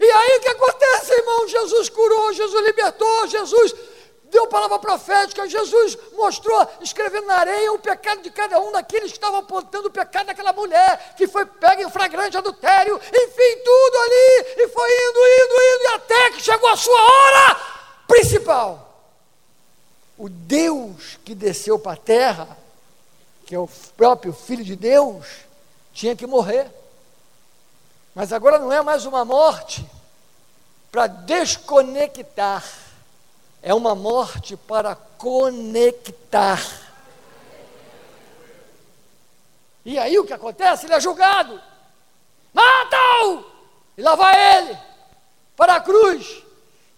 E 0.00 0.10
aí 0.10 0.38
o 0.38 0.40
que 0.40 0.48
acontece, 0.48 1.12
irmão? 1.12 1.46
Jesus 1.46 1.88
curou, 1.88 2.32
Jesus 2.32 2.66
libertou, 2.66 3.28
Jesus 3.28 3.74
deu 4.30 4.46
palavra 4.46 4.78
profética, 4.78 5.48
Jesus 5.48 5.98
mostrou, 6.12 6.66
escrevendo 6.80 7.26
na 7.26 7.34
areia, 7.34 7.72
o 7.72 7.78
pecado 7.78 8.22
de 8.22 8.30
cada 8.30 8.58
um 8.60 8.72
daqueles 8.72 9.10
que 9.10 9.18
estavam 9.18 9.40
apontando 9.40 9.88
o 9.88 9.90
pecado 9.90 10.26
daquela 10.26 10.52
mulher, 10.52 11.14
que 11.16 11.26
foi 11.26 11.44
pega 11.44 11.82
em 11.82 11.90
flagrante 11.90 12.36
adultério, 12.36 12.96
enfim, 12.96 13.62
tudo 13.64 13.98
ali, 13.98 14.64
e 14.64 14.68
foi 14.68 14.90
indo, 14.90 15.18
indo, 15.18 15.54
indo, 15.54 15.82
e 15.82 15.86
até 15.94 16.30
que 16.30 16.42
chegou 16.42 16.68
a 16.68 16.76
sua 16.76 17.02
hora 17.02 17.60
principal. 18.06 18.86
O 20.16 20.28
Deus 20.28 21.18
que 21.24 21.34
desceu 21.34 21.78
para 21.78 21.92
a 21.92 21.96
terra, 21.96 22.58
que 23.46 23.54
é 23.54 23.58
o 23.58 23.68
próprio 23.96 24.32
Filho 24.32 24.64
de 24.64 24.76
Deus, 24.76 25.26
tinha 25.92 26.14
que 26.14 26.26
morrer. 26.26 26.70
Mas 28.14 28.32
agora 28.32 28.58
não 28.58 28.72
é 28.72 28.82
mais 28.82 29.06
uma 29.06 29.24
morte 29.24 29.84
para 30.90 31.06
desconectar 31.06 32.64
é 33.62 33.74
uma 33.74 33.94
morte 33.94 34.56
para 34.56 34.94
conectar. 34.94 36.60
E 39.84 39.98
aí 39.98 40.18
o 40.18 40.24
que 40.24 40.32
acontece? 40.32 40.86
Ele 40.86 40.94
é 40.94 41.00
julgado. 41.00 41.60
Mata-o! 42.52 43.44
E 43.96 44.02
lá 44.02 44.14
vai 44.14 44.58
ele 44.58 44.78
para 45.56 45.76
a 45.76 45.80
cruz. 45.80 46.42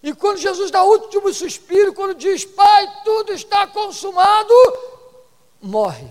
E 0.03 0.13
quando 0.13 0.39
Jesus 0.39 0.71
dá 0.71 0.83
o 0.83 0.89
último 0.89 1.33
suspiro, 1.33 1.95
quando 1.95 2.15
diz, 2.15 2.45
Pai, 2.45 3.03
tudo 3.05 3.33
está 3.33 3.67
consumado, 3.67 4.53
morre. 5.61 6.09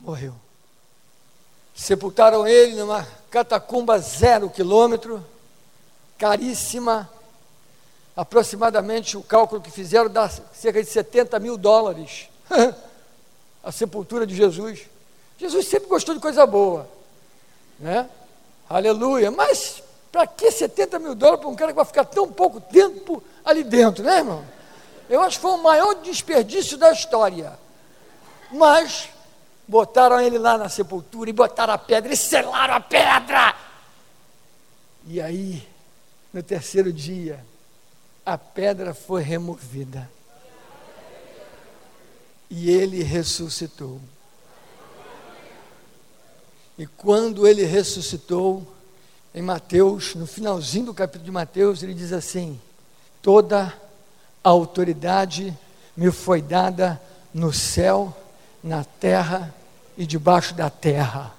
Morreu. 0.00 0.34
Sepultaram 1.74 2.46
ele 2.46 2.74
numa 2.74 3.06
catacumba 3.30 3.98
zero 3.98 4.50
quilômetro, 4.50 5.24
caríssima, 6.16 7.08
aproximadamente 8.18 9.16
o 9.16 9.22
cálculo 9.22 9.60
que 9.60 9.70
fizeram 9.70 10.10
dá 10.10 10.28
cerca 10.28 10.82
de 10.82 10.90
70 10.90 11.38
mil 11.38 11.56
dólares 11.56 12.28
a 13.62 13.70
sepultura 13.70 14.26
de 14.26 14.34
Jesus. 14.34 14.80
Jesus 15.38 15.68
sempre 15.68 15.88
gostou 15.88 16.16
de 16.16 16.20
coisa 16.20 16.44
boa, 16.44 16.88
né? 17.78 18.10
Aleluia. 18.68 19.30
Mas 19.30 19.84
para 20.10 20.26
que 20.26 20.50
70 20.50 20.98
mil 20.98 21.14
dólares 21.14 21.40
para 21.42 21.48
um 21.48 21.54
cara 21.54 21.70
que 21.70 21.76
vai 21.76 21.84
ficar 21.84 22.06
tão 22.06 22.26
pouco 22.26 22.60
tempo 22.60 23.22
ali 23.44 23.62
dentro, 23.62 24.02
né, 24.02 24.16
irmão? 24.16 24.44
Eu 25.08 25.22
acho 25.22 25.36
que 25.36 25.42
foi 25.42 25.52
o 25.52 25.62
maior 25.62 25.94
desperdício 26.02 26.76
da 26.76 26.90
história. 26.90 27.56
Mas 28.50 29.10
botaram 29.68 30.20
ele 30.20 30.38
lá 30.38 30.58
na 30.58 30.68
sepultura 30.68 31.30
e 31.30 31.32
botaram 31.32 31.72
a 31.72 31.78
pedra 31.78 32.12
e 32.12 32.16
selaram 32.16 32.74
a 32.74 32.80
pedra. 32.80 33.54
E 35.06 35.20
aí, 35.20 35.64
no 36.32 36.42
terceiro 36.42 36.92
dia, 36.92 37.46
a 38.28 38.36
pedra 38.36 38.92
foi 38.92 39.22
removida. 39.22 40.06
E 42.50 42.70
ele 42.70 43.02
ressuscitou. 43.02 43.98
E 46.76 46.86
quando 46.86 47.46
ele 47.46 47.64
ressuscitou, 47.64 48.66
em 49.34 49.40
Mateus, 49.40 50.14
no 50.14 50.26
finalzinho 50.26 50.86
do 50.86 50.94
capítulo 50.94 51.24
de 51.24 51.30
Mateus, 51.30 51.82
ele 51.82 51.94
diz 51.94 52.12
assim: 52.12 52.60
Toda 53.22 53.72
a 54.44 54.48
autoridade 54.50 55.56
me 55.96 56.10
foi 56.10 56.42
dada 56.42 57.00
no 57.32 57.50
céu, 57.50 58.14
na 58.62 58.84
terra 58.84 59.54
e 59.96 60.04
debaixo 60.04 60.52
da 60.52 60.68
terra. 60.68 61.32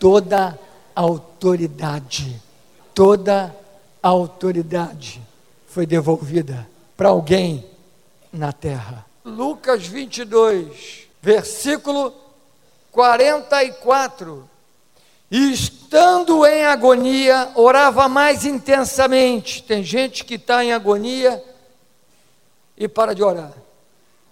Toda 0.00 0.58
a 0.94 1.00
autoridade, 1.00 2.42
toda 2.92 3.54
a 4.02 4.08
autoridade 4.08 5.22
foi 5.68 5.86
devolvida 5.86 6.68
para 6.96 7.10
alguém 7.10 7.64
na 8.32 8.52
terra. 8.52 9.06
Lucas 9.24 9.86
22, 9.86 11.06
versículo 11.22 12.12
44. 12.90 14.48
E 15.30 15.52
estando 15.52 16.46
em 16.46 16.64
agonia, 16.64 17.52
orava 17.54 18.08
mais 18.08 18.46
intensamente. 18.46 19.62
Tem 19.62 19.84
gente 19.84 20.24
que 20.24 20.34
está 20.34 20.64
em 20.64 20.72
agonia 20.72 21.42
e 22.76 22.88
para 22.88 23.14
de 23.14 23.22
orar, 23.22 23.52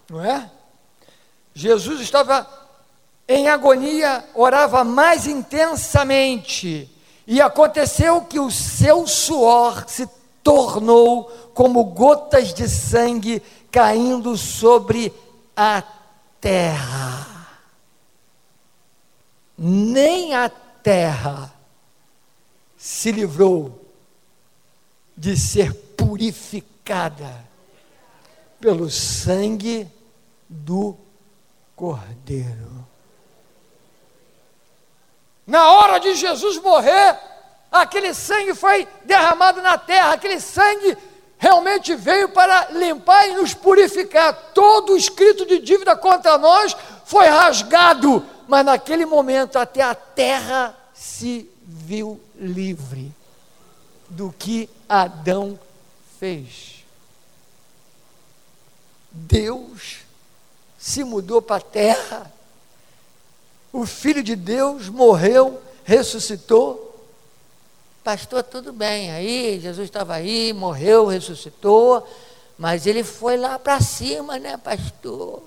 não 0.09 0.25
é? 0.25 0.51
Jesus 1.55 2.01
estava 2.01 2.49
em 3.29 3.49
agonia, 3.49 4.25
orava 4.35 4.85
mais 4.85 5.27
intensamente. 5.27 6.91
E 7.27 7.41
aconteceu 7.41 8.23
que 8.23 8.39
o 8.39 8.51
seu 8.51 9.07
suor 9.07 9.85
se 9.89 10.07
tornou 10.47 11.25
como 11.53 11.83
gotas 11.83 12.55
de 12.55 12.69
sangue 12.69 13.43
caindo 13.69 14.37
sobre 14.37 15.13
a 15.57 15.83
terra. 16.41 17.59
Nem 19.59 20.37
a 20.37 20.49
terra 20.49 21.53
se 22.77 23.11
livrou 23.11 23.91
de 25.17 25.37
ser 25.37 25.75
purificada 25.97 27.45
pelo 28.61 28.89
sangue 28.89 29.89
do 30.49 30.97
Cordeiro. 31.75 32.87
Na 35.45 35.73
hora 35.73 35.99
de 35.99 36.15
Jesus 36.15 36.63
morrer, 36.63 37.19
aquele 37.83 38.13
sangue 38.15 38.55
foi 38.55 38.87
derramado 39.05 39.63
na 39.63 39.79
terra, 39.79 40.13
aquele 40.13 40.41
sangue 40.41 40.97
realmente 41.39 41.95
veio 41.95 42.29
para 42.29 42.69
limpar 42.71 43.29
e 43.29 43.35
nos 43.35 43.55
purificar. 43.55 44.33
Todo 44.55 44.93
o 44.93 44.97
escrito 44.97 45.47
de 45.47 45.59
dívida 45.59 45.97
contra 45.97 46.39
nós 46.39 46.77
foi 47.05 47.27
rasgado, 47.27 48.25
mas 48.49 48.65
naquele 48.65 49.07
momento 49.07 49.59
até 49.59 49.83
a 49.83 49.95
terra 49.95 50.77
se 50.95 51.49
viu 51.63 52.21
livre 52.37 53.13
do 54.09 54.35
que 54.39 54.69
Adão 54.89 55.59
fez. 56.19 56.85
Deus 59.11 59.99
se 60.79 61.03
mudou 61.03 61.41
para 61.43 61.57
a 61.57 61.61
terra, 61.61 62.33
o 63.73 63.85
Filho 63.85 64.23
de 64.23 64.37
Deus 64.37 64.89
morreu, 64.89 65.61
ressuscitou, 65.85 66.86
pastor, 68.07 68.45
tudo 68.45 68.73
bem. 68.73 69.11
Aí 69.11 69.59
Jesus 69.61 69.87
estava 69.87 70.15
aí, 70.15 70.53
morreu, 70.53 71.07
ressuscitou, 71.07 72.07
mas 72.57 72.87
ele 72.87 73.03
foi 73.03 73.37
lá 73.37 73.59
para 73.59 73.81
cima, 73.81 74.39
né, 74.39 74.57
pastor? 74.57 75.43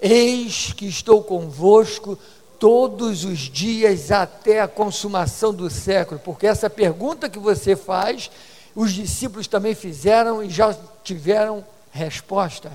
Eis 0.00 0.72
que 0.72 0.86
estou 0.86 1.22
convosco 1.22 2.18
todos 2.58 3.26
os 3.26 3.40
dias 3.40 4.10
até 4.10 4.62
a 4.62 4.68
consumação 4.68 5.52
do 5.52 5.68
século, 5.68 6.18
porque 6.24 6.46
essa 6.46 6.70
pergunta 6.70 7.28
que 7.28 7.38
você 7.38 7.76
faz, 7.76 8.30
os 8.74 8.90
discípulos 8.90 9.46
também 9.46 9.74
fizeram 9.74 10.42
e 10.42 10.48
já 10.48 10.74
tiveram 11.04 11.62
resposta. 11.90 12.72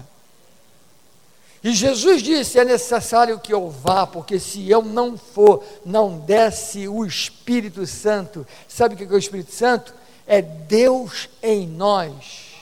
E 1.66 1.74
Jesus 1.74 2.22
disse: 2.22 2.60
é 2.60 2.64
necessário 2.64 3.40
que 3.40 3.52
eu 3.52 3.72
vá, 3.72 4.06
porque 4.06 4.40
se 4.40 4.70
eu 4.70 4.84
não 4.84 5.18
for, 5.18 5.64
não 5.84 6.20
desce 6.20 6.88
o 6.88 7.04
Espírito 7.04 7.88
Santo. 7.88 8.46
Sabe 8.68 8.94
o 8.94 8.98
que 9.00 9.04
é 9.04 9.08
o 9.08 9.18
Espírito 9.18 9.52
Santo? 9.52 9.92
É 10.28 10.44
Deus 10.44 11.28
em 11.42 11.66
nós. 11.66 12.54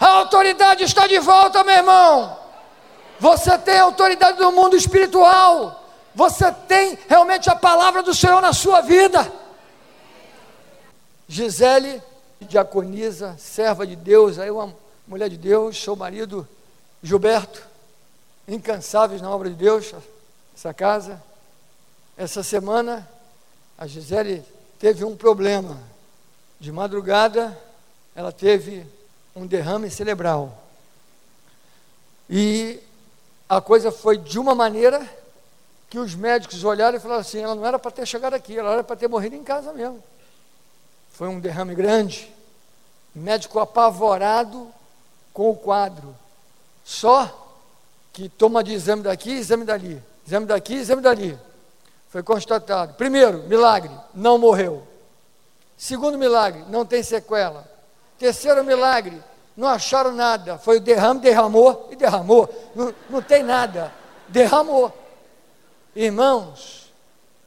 A 0.00 0.08
autoridade 0.08 0.82
está 0.82 1.06
de 1.06 1.20
volta, 1.20 1.62
meu 1.62 1.76
irmão. 1.76 2.36
Você 3.20 3.56
tem 3.56 3.78
autoridade 3.78 4.40
no 4.40 4.50
mundo 4.50 4.74
espiritual. 4.74 5.88
Você 6.12 6.50
tem 6.50 6.98
realmente 7.08 7.48
a 7.48 7.54
palavra 7.54 8.02
do 8.02 8.12
Senhor 8.12 8.40
na 8.42 8.52
sua 8.52 8.80
vida. 8.80 9.32
Gisele, 11.28 12.02
diaconisa, 12.40 13.36
serva 13.38 13.86
de 13.86 13.94
Deus, 13.94 14.40
aí 14.40 14.50
uma 14.50 14.74
mulher 15.06 15.28
de 15.28 15.36
Deus, 15.36 15.80
seu 15.80 15.94
marido 15.94 16.48
Gilberto, 17.02 17.62
incansáveis 18.48 19.20
na 19.20 19.30
obra 19.30 19.48
de 19.50 19.56
Deus, 19.56 19.94
essa 20.54 20.72
casa. 20.72 21.22
Essa 22.16 22.42
semana, 22.42 23.06
a 23.76 23.86
Gisele 23.86 24.44
teve 24.78 25.04
um 25.04 25.16
problema. 25.16 25.78
De 26.58 26.72
madrugada, 26.72 27.56
ela 28.14 28.32
teve 28.32 28.86
um 29.34 29.46
derrame 29.46 29.90
cerebral. 29.90 30.62
E 32.28 32.80
a 33.48 33.60
coisa 33.60 33.92
foi 33.92 34.16
de 34.16 34.38
uma 34.38 34.54
maneira 34.54 35.06
que 35.88 35.98
os 35.98 36.14
médicos 36.14 36.64
olharam 36.64 36.96
e 36.96 37.00
falaram 37.00 37.20
assim: 37.20 37.40
ela 37.40 37.54
não 37.54 37.66
era 37.66 37.78
para 37.78 37.90
ter 37.90 38.06
chegado 38.06 38.34
aqui, 38.34 38.58
ela 38.58 38.72
era 38.72 38.84
para 38.84 38.96
ter 38.96 39.08
morrido 39.08 39.36
em 39.36 39.44
casa 39.44 39.72
mesmo. 39.72 40.02
Foi 41.12 41.28
um 41.28 41.38
derrame 41.40 41.74
grande. 41.74 42.32
médico 43.14 43.58
apavorado 43.58 44.68
com 45.32 45.50
o 45.50 45.56
quadro. 45.56 46.14
Só 46.86 47.28
que 48.12 48.28
toma 48.28 48.62
de 48.62 48.72
exame 48.72 49.02
daqui, 49.02 49.32
exame 49.32 49.64
dali, 49.64 50.00
exame 50.24 50.46
daqui, 50.46 50.74
exame 50.74 51.02
dali. 51.02 51.36
Foi 52.08 52.22
constatado. 52.22 52.94
Primeiro, 52.94 53.42
milagre, 53.42 53.90
não 54.14 54.38
morreu. 54.38 54.86
Segundo 55.76 56.16
milagre, 56.16 56.64
não 56.68 56.86
tem 56.86 57.02
sequela. 57.02 57.68
Terceiro 58.20 58.62
milagre, 58.62 59.20
não 59.56 59.66
acharam 59.66 60.12
nada. 60.12 60.58
Foi 60.58 60.76
o 60.76 60.80
derrame, 60.80 61.18
derramou 61.18 61.88
e 61.90 61.96
derramou. 61.96 62.48
Não, 62.72 62.94
não 63.10 63.20
tem 63.20 63.42
nada. 63.42 63.92
Derramou. 64.28 64.96
Irmãos, 65.92 66.88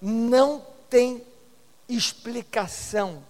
não 0.02 0.62
tem 0.90 1.26
explicação. 1.88 3.24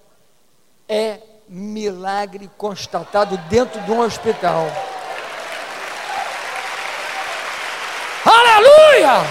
É 0.87 1.19
milagre 1.47 2.49
constatado 2.57 3.37
dentro 3.47 3.79
de 3.81 3.91
um 3.91 3.99
hospital. 3.99 4.65
Aleluia! 8.59 9.25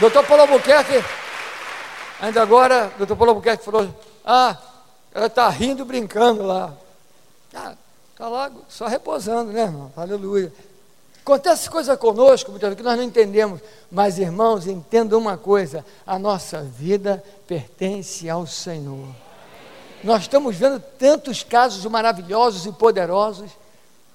Doutor 0.00 0.24
Paulo 0.24 0.42
Albuquerque, 0.44 1.04
ainda 2.18 2.40
agora, 2.40 2.90
doutor 2.96 3.14
Paulo 3.14 3.32
Albuquerque 3.32 3.62
falou: 3.62 3.94
Ah, 4.24 4.56
ela 5.14 5.26
está 5.26 5.46
rindo, 5.50 5.84
brincando 5.84 6.44
lá. 6.44 6.72
Ah, 7.54 7.74
está 8.10 8.26
lá 8.26 8.50
só 8.70 8.86
repousando, 8.86 9.52
né, 9.52 9.64
irmão? 9.64 9.92
Aleluia. 9.94 10.50
Acontece 11.20 11.68
coisa 11.68 11.94
conosco, 11.94 12.50
muitas 12.50 12.70
vezes, 12.70 12.78
que 12.78 12.88
nós 12.88 12.96
não 12.96 13.04
entendemos. 13.04 13.60
Mas, 13.92 14.18
irmãos, 14.18 14.66
entendam 14.66 15.18
uma 15.18 15.36
coisa: 15.36 15.84
a 16.06 16.18
nossa 16.18 16.62
vida 16.62 17.22
pertence 17.46 18.30
ao 18.30 18.46
Senhor. 18.46 19.08
Nós 20.02 20.22
estamos 20.22 20.56
vendo 20.56 20.80
tantos 20.80 21.42
casos 21.42 21.84
maravilhosos 21.84 22.64
e 22.64 22.72
poderosos, 22.72 23.50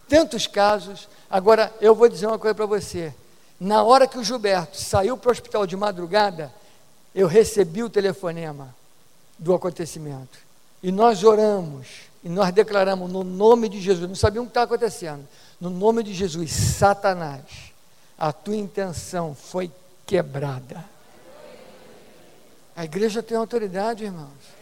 tantos 0.07 0.47
casos. 0.47 1.07
Agora, 1.29 1.73
eu 1.81 1.95
vou 1.95 2.07
dizer 2.07 2.27
uma 2.27 2.39
coisa 2.39 2.55
para 2.55 2.65
você. 2.65 3.13
Na 3.59 3.83
hora 3.83 4.07
que 4.07 4.17
o 4.17 4.23
Gilberto 4.23 4.77
saiu 4.77 5.17
para 5.17 5.29
o 5.29 5.31
hospital 5.31 5.65
de 5.65 5.75
madrugada, 5.75 6.53
eu 7.13 7.27
recebi 7.27 7.83
o 7.83 7.89
telefonema 7.89 8.75
do 9.37 9.53
acontecimento. 9.53 10.37
E 10.83 10.91
nós 10.91 11.23
oramos, 11.23 11.87
e 12.23 12.29
nós 12.29 12.53
declaramos 12.53 13.11
no 13.11 13.23
nome 13.23 13.69
de 13.69 13.79
Jesus, 13.79 14.07
não 14.07 14.15
sabíamos 14.15 14.47
o 14.47 14.51
que 14.51 14.57
estava 14.57 14.75
acontecendo. 14.75 15.27
No 15.59 15.69
nome 15.69 16.03
de 16.03 16.13
Jesus, 16.13 16.51
Satanás, 16.51 17.41
a 18.17 18.31
tua 18.33 18.55
intenção 18.55 19.33
foi 19.33 19.71
quebrada. 20.05 20.83
A 22.75 22.83
igreja 22.83 23.23
tem 23.23 23.37
autoridade, 23.37 24.03
irmãos. 24.03 24.54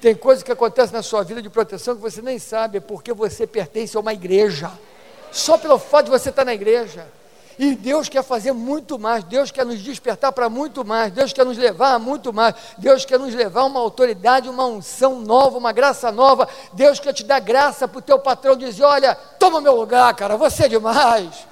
Tem 0.00 0.14
coisas 0.14 0.42
que 0.42 0.50
acontecem 0.50 0.94
na 0.94 1.02
sua 1.02 1.22
vida 1.22 1.42
de 1.42 1.50
proteção 1.50 1.94
que 1.94 2.00
você 2.00 2.22
nem 2.22 2.38
sabe, 2.38 2.78
é 2.78 2.80
porque 2.80 3.12
você 3.12 3.46
pertence 3.46 3.96
a 3.96 4.00
uma 4.00 4.14
igreja. 4.14 4.70
Só 5.30 5.58
pelo 5.58 5.78
fato 5.78 6.06
de 6.06 6.10
você 6.10 6.30
estar 6.30 6.44
na 6.44 6.54
igreja. 6.54 7.06
E 7.58 7.74
Deus 7.74 8.08
quer 8.08 8.22
fazer 8.22 8.52
muito 8.52 8.98
mais, 8.98 9.22
Deus 9.24 9.50
quer 9.50 9.66
nos 9.66 9.78
despertar 9.82 10.32
para 10.32 10.48
muito 10.48 10.82
mais, 10.82 11.12
Deus 11.12 11.30
quer 11.30 11.44
nos 11.44 11.58
levar 11.58 11.92
a 11.92 11.98
muito 11.98 12.32
mais, 12.32 12.54
Deus 12.78 13.04
quer 13.04 13.18
nos 13.18 13.34
levar 13.34 13.64
uma 13.64 13.78
autoridade, 13.78 14.48
uma 14.48 14.64
unção 14.64 15.20
nova, 15.20 15.58
uma 15.58 15.70
graça 15.70 16.10
nova. 16.10 16.48
Deus 16.72 16.98
quer 16.98 17.12
te 17.12 17.22
dar 17.22 17.38
graça 17.38 17.86
para 17.86 17.98
o 17.98 18.02
teu 18.02 18.18
patrão 18.18 18.56
dizer: 18.56 18.84
olha, 18.84 19.14
toma 19.14 19.60
meu 19.60 19.74
lugar, 19.74 20.14
cara, 20.14 20.38
você 20.38 20.64
é 20.64 20.68
demais. 20.68 21.46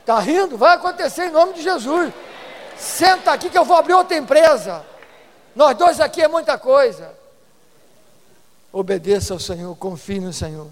Está 0.00 0.20
rindo? 0.20 0.58
Vai 0.58 0.76
acontecer 0.76 1.28
em 1.28 1.30
nome 1.30 1.54
de 1.54 1.62
Jesus. 1.62 2.12
Senta 2.76 3.32
aqui 3.32 3.48
que 3.48 3.56
eu 3.56 3.64
vou 3.64 3.78
abrir 3.78 3.94
outra 3.94 4.18
empresa. 4.18 4.84
Nós 5.56 5.74
dois 5.74 5.98
aqui 6.00 6.20
é 6.20 6.28
muita 6.28 6.58
coisa. 6.58 7.14
Obedeça 8.70 9.32
ao 9.32 9.40
Senhor, 9.40 9.74
confie 9.76 10.20
no 10.20 10.30
Senhor. 10.30 10.66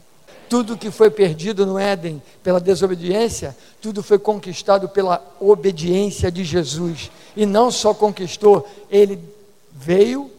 Tudo 0.47 0.77
que 0.77 0.91
foi 0.91 1.11
perdido 1.11 1.65
no 1.65 1.79
Éden 1.79 2.23
pela 2.43 2.61
desobediência, 2.61 3.57
tudo 3.81 4.03
foi 4.03 4.19
conquistado 4.19 4.87
pela 4.87 5.25
obediência 5.41 6.31
de 6.31 6.45
Jesus. 6.45 7.11
E 7.35 7.47
não 7.47 7.71
só 7.71 7.95
conquistou, 7.95 8.69
ele 8.91 9.19
veio, 9.73 10.31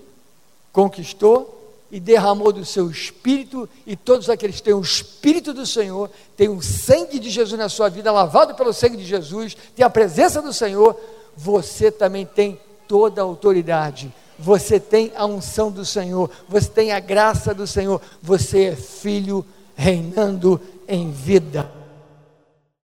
conquistou 0.72 1.52
e 1.92 2.00
derramou 2.00 2.52
do 2.52 2.64
seu 2.64 2.90
espírito, 2.90 3.68
e 3.86 3.96
todos 3.96 4.30
aqueles 4.30 4.58
que 4.58 4.64
têm 4.64 4.74
o 4.76 4.82
espírito 4.82 5.54
do 5.54 5.66
Senhor, 5.66 6.10
têm 6.38 6.50
o 6.50 6.62
sangue 6.62 7.18
de 7.18 7.32
Jesus 7.32 7.58
na 7.58 7.70
sua 7.70 7.90
vida, 7.90 8.12
lavado 8.12 8.54
pelo 8.54 8.74
sangue 8.74 8.98
de 8.98 9.06
Jesus, 9.06 9.58
tem 9.76 9.84
a 9.84 9.90
presença 9.90 10.40
do 10.40 10.54
Senhor, 10.54 10.96
você 11.36 11.90
também 11.90 12.26
tem 12.26 12.60
toda 12.88 13.22
a 13.22 13.24
autoridade. 13.24 14.14
Você 14.38 14.80
tem 14.80 15.12
a 15.16 15.26
unção 15.26 15.72
do 15.72 15.86
Senhor, 15.86 16.30
você 16.48 16.70
tem 16.70 16.92
a 16.92 17.00
graça 17.00 17.54
do 17.54 17.66
Senhor, 17.66 18.02
você 18.22 18.66
é 18.66 18.76
filho 18.76 19.46
reinando 19.76 20.60
em 20.88 21.12
vida. 21.12 21.85